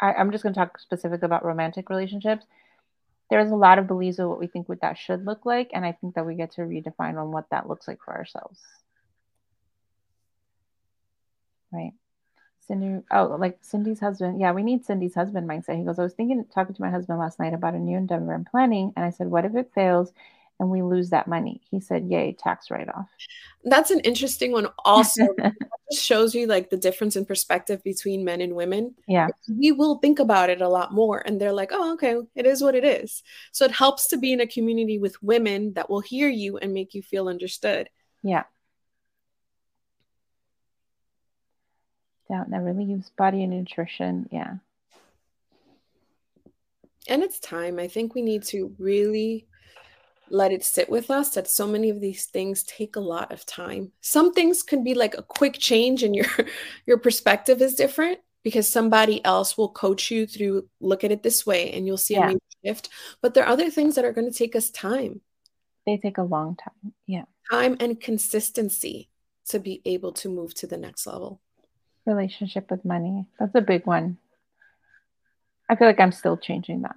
[0.00, 2.46] I, I'm just going to talk specific about romantic relationships.
[3.28, 5.84] There's a lot of beliefs of what we think what that should look like, and
[5.84, 8.60] I think that we get to redefine on what that looks like for ourselves.
[11.72, 11.92] Right.
[12.66, 14.40] Cindy, oh, like Cindy's husband.
[14.40, 15.78] Yeah, we need Cindy's husband mindset.
[15.78, 18.34] He goes, I was thinking, talking to my husband last night about a new endeavor
[18.34, 18.92] I'm planning.
[18.96, 20.12] And I said, what if it fails
[20.58, 21.60] and we lose that money?
[21.70, 23.08] He said, yay, tax write off.
[23.64, 24.66] That's an interesting one.
[24.84, 25.28] Also,
[25.92, 28.94] shows you like the difference in perspective between men and women.
[29.06, 29.28] Yeah.
[29.48, 31.22] We will think about it a lot more.
[31.24, 33.22] And they're like, oh, okay, it is what it is.
[33.52, 36.74] So it helps to be in a community with women that will hear you and
[36.74, 37.88] make you feel understood.
[38.22, 38.42] Yeah.
[42.28, 44.54] Doubt never leaves body and nutrition yeah.
[47.08, 47.78] And it's time.
[47.78, 49.46] I think we need to really
[50.28, 53.46] let it sit with us that so many of these things take a lot of
[53.46, 53.92] time.
[54.00, 56.26] Some things can be like a quick change and your
[56.86, 61.46] your perspective is different because somebody else will coach you through look at it this
[61.46, 62.32] way and you'll see yeah.
[62.32, 62.88] a shift.
[63.22, 65.20] But there are other things that are going to take us time.
[65.84, 67.24] They take a long time yeah.
[67.50, 69.08] Time and consistency
[69.48, 71.40] to be able to move to the next level
[72.06, 73.26] relationship with money.
[73.38, 74.18] That's a big one.
[75.68, 76.96] I feel like I'm still changing that.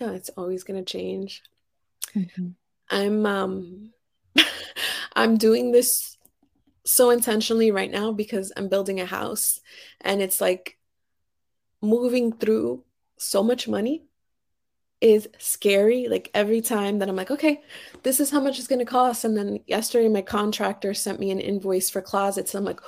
[0.00, 1.42] Yeah, it's always going to change.
[2.14, 2.48] Mm-hmm.
[2.90, 3.90] I'm um
[5.16, 6.16] I'm doing this
[6.84, 9.60] so intentionally right now because I'm building a house
[10.00, 10.76] and it's like
[11.80, 12.84] moving through
[13.16, 14.04] so much money
[15.00, 16.08] is scary.
[16.08, 17.62] Like every time that I'm like, okay,
[18.02, 19.24] this is how much it's going to cost.
[19.24, 22.54] And then yesterday, my contractor sent me an invoice for closets.
[22.54, 22.80] And I'm like,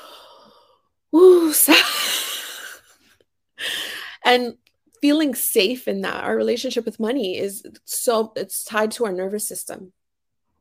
[1.15, 1.53] ooh,
[4.25, 4.55] and
[5.01, 6.25] feeling safe in that.
[6.25, 9.93] Our relationship with money is so, it's tied to our nervous system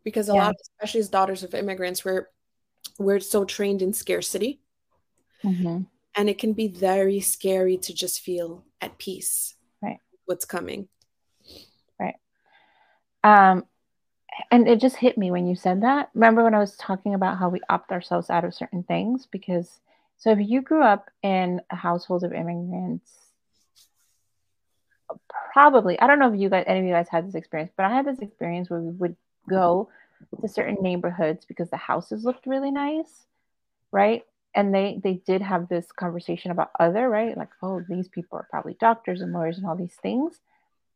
[0.04, 0.46] because a yeah.
[0.46, 2.28] lot, especially as daughters of immigrants, we're,
[3.00, 4.62] we're so trained in scarcity.
[5.44, 5.84] Mm-hmm.
[6.18, 9.56] And it can be very scary to just feel at peace.
[9.82, 9.98] Right.
[10.26, 10.88] What's coming.
[13.26, 13.66] Um,
[14.52, 16.10] and it just hit me when you said that.
[16.14, 19.28] Remember when I was talking about how we opt ourselves out of certain things?
[19.32, 19.80] Because
[20.18, 23.12] so if you grew up in a household of immigrants,
[25.54, 27.86] probably I don't know if you guys any of you guys had this experience, but
[27.86, 29.16] I had this experience where we would
[29.50, 29.90] go
[30.42, 33.26] to certain neighborhoods because the houses looked really nice,
[33.92, 34.24] right?
[34.54, 37.36] And they they did have this conversation about other, right?
[37.36, 40.40] Like, oh, these people are probably doctors and lawyers and all these things.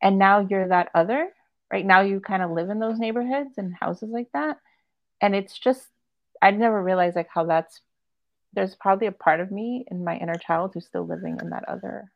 [0.01, 1.29] And now you're that other
[1.71, 1.85] right?
[1.85, 4.57] Now you kind of live in those neighborhoods and houses like that.
[5.21, 5.85] And it's just
[6.41, 7.81] i never realized like how that's
[8.53, 11.67] there's probably a part of me in my inner child who's still living in that
[11.67, 12.09] other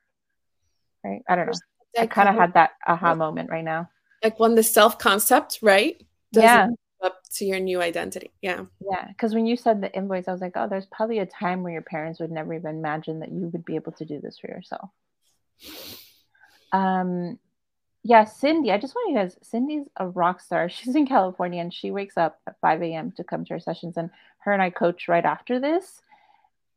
[1.03, 1.21] right?
[1.27, 1.53] I don't know.
[1.99, 3.89] I kind of had that aha moment right now.
[4.23, 6.69] Like when the self concept right yeah.
[7.03, 8.31] up to your new identity.
[8.41, 8.63] Yeah.
[8.79, 11.61] Yeah because when you said the invoice i was like oh there's probably a time
[11.61, 14.39] where your parents would never even imagine that you would be able to do this
[14.39, 14.89] for yourself.
[16.71, 17.39] Um
[18.03, 20.69] yeah, Cindy, I just want you guys, Cindy's a rock star.
[20.69, 23.11] She's in California and she wakes up at 5 a.m.
[23.13, 23.95] to come to our sessions.
[23.97, 26.01] And her and I coach right after this.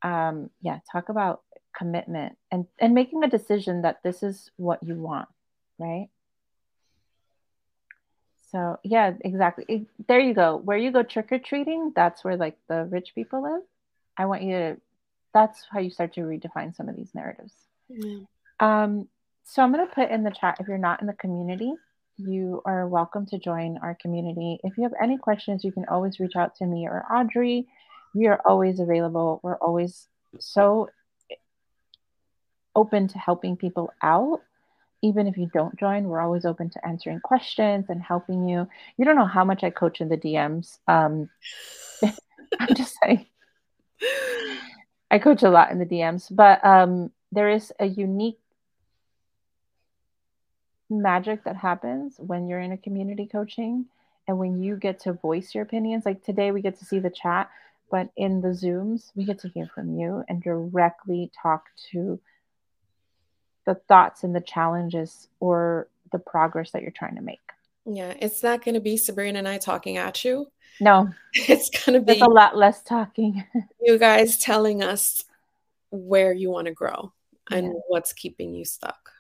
[0.02, 1.42] Um, yeah, talk about
[1.76, 5.28] commitment and, and making a decision that this is what you want,
[5.78, 6.08] right?
[8.52, 9.86] So, yeah, exactly.
[10.06, 10.56] There you go.
[10.56, 13.62] Where you go trick or treating, that's where like the rich people live.
[14.16, 14.76] I want you to,
[15.34, 17.52] that's how you start to redefine some of these narratives.
[17.88, 18.20] Yeah.
[18.60, 19.08] Um,
[19.48, 21.72] so I'm going to put in the chat if you're not in the community,
[22.16, 24.58] you are welcome to join our community.
[24.64, 27.68] If you have any questions, you can always reach out to me or Audrey.
[28.12, 29.38] We are always available.
[29.44, 30.08] We're always
[30.40, 30.90] so
[32.74, 34.40] open to helping people out.
[35.00, 38.66] Even if you don't join, we're always open to answering questions and helping you.
[38.96, 40.78] You don't know how much I coach in the DMs.
[40.88, 41.30] Um,
[42.58, 43.26] I'm just saying,
[45.10, 48.40] I coach a lot in the DMs, but um, there is a unique
[50.88, 53.86] magic that happens when you're in a community coaching
[54.28, 56.04] and when you get to voice your opinions.
[56.04, 57.50] Like today, we get to see the chat,
[57.90, 62.20] but in the Zooms, we get to hear from you and directly talk to
[63.66, 67.40] the thoughts and the challenges or the progress that you're trying to make.
[67.84, 70.46] Yeah, it's not going to be Sabrina and I talking at you.
[70.80, 73.44] No, it's going to be a lot less talking.
[73.80, 75.24] you guys telling us
[75.90, 77.12] where you want to grow
[77.50, 77.72] and yeah.
[77.88, 79.12] what's keeping you stuck.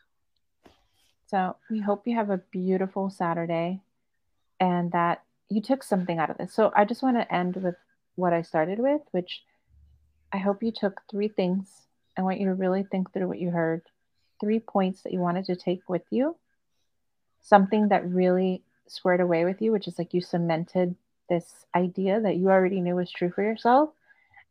[1.26, 3.80] So we hope you have a beautiful Saturday
[4.60, 6.54] and that you took something out of this.
[6.54, 7.76] So I just want to end with
[8.14, 9.42] what I started with, which
[10.32, 11.68] I hope you took three things.
[12.16, 13.82] I want you to really think through what you heard,
[14.40, 16.36] three points that you wanted to take with you,
[17.42, 20.94] something that really squared away with you, which is like you cemented
[21.28, 23.90] this idea that you already knew was true for yourself.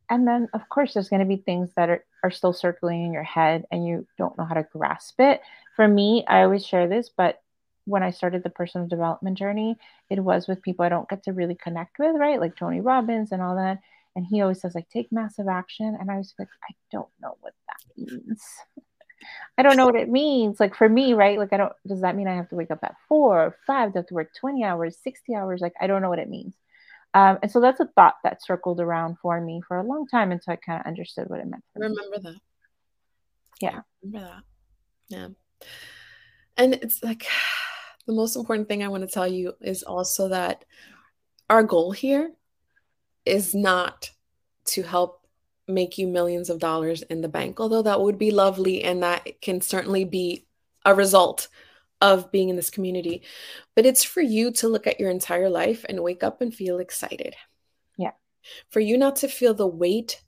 [0.09, 3.13] And then, of course, there's going to be things that are, are still circling in
[3.13, 5.41] your head and you don't know how to grasp it.
[5.75, 7.41] For me, I always share this, but
[7.85, 9.77] when I started the personal development journey,
[10.09, 12.39] it was with people I don't get to really connect with, right?
[12.39, 13.79] Like Tony Robbins and all that.
[14.15, 15.95] And he always says, like, take massive action.
[15.99, 18.41] And I was like, I don't know what that means.
[19.57, 20.59] I don't know what it means.
[20.59, 21.39] Like for me, right?
[21.39, 23.93] Like I don't does that mean I have to wake up at four or five?
[23.93, 25.61] Do I have to work 20 hours, 60 hours?
[25.61, 26.53] Like I don't know what it means.
[27.15, 30.33] Um, and so that's a thought that circled around for me for a long time
[30.33, 31.63] until I kind of understood what it meant.
[31.73, 32.35] remember that.
[33.61, 33.79] Yeah.
[34.03, 34.43] remember that.
[35.07, 35.27] Yeah.
[36.57, 37.25] And it's like
[38.05, 40.65] the most important thing I want to tell you is also that
[41.49, 42.33] our goal here
[43.25, 44.11] is not
[44.65, 45.25] to help
[45.69, 49.41] make you millions of dollars in the bank, although that would be lovely and that
[49.41, 50.45] can certainly be
[50.83, 51.47] a result
[52.01, 53.21] of being in this community.
[53.75, 56.79] But it's for you to look at your entire life and wake up and feel
[56.79, 57.35] excited.
[57.97, 58.11] Yeah.
[58.69, 60.21] For you not to feel the weight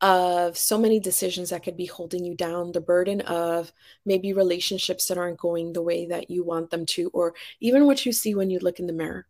[0.00, 3.70] of so many decisions that could be holding you down, the burden of
[4.06, 8.06] maybe relationships that aren't going the way that you want them to, or even what
[8.06, 9.26] you see when you look in the mirror.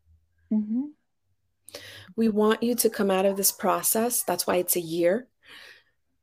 [0.52, 0.82] Mm-hmm.
[2.14, 4.22] We want you to come out of this process.
[4.22, 5.26] That's why it's a year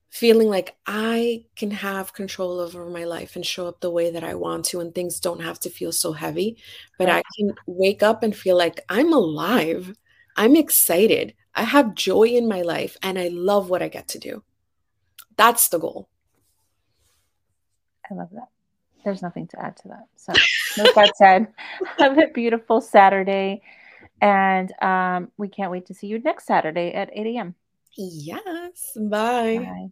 [0.10, 4.24] feeling like I can have control over my life and show up the way that
[4.24, 6.58] I want to, and things don't have to feel so heavy.
[6.98, 9.94] But I can wake up and feel like I'm alive.
[10.36, 11.34] I'm excited.
[11.56, 14.44] I have joy in my life and I love what I get to do.
[15.36, 16.08] That's the goal.
[18.10, 18.50] I love that.
[19.04, 20.08] There's nothing to add to that.
[20.16, 20.34] So,
[20.78, 21.48] with that said,
[21.98, 23.62] have a beautiful Saturday.
[24.22, 27.56] And um, we can't wait to see you next Saturday at 8 a.m.
[27.96, 28.96] Yes.
[28.96, 29.60] Bye.
[29.60, 29.92] Bye.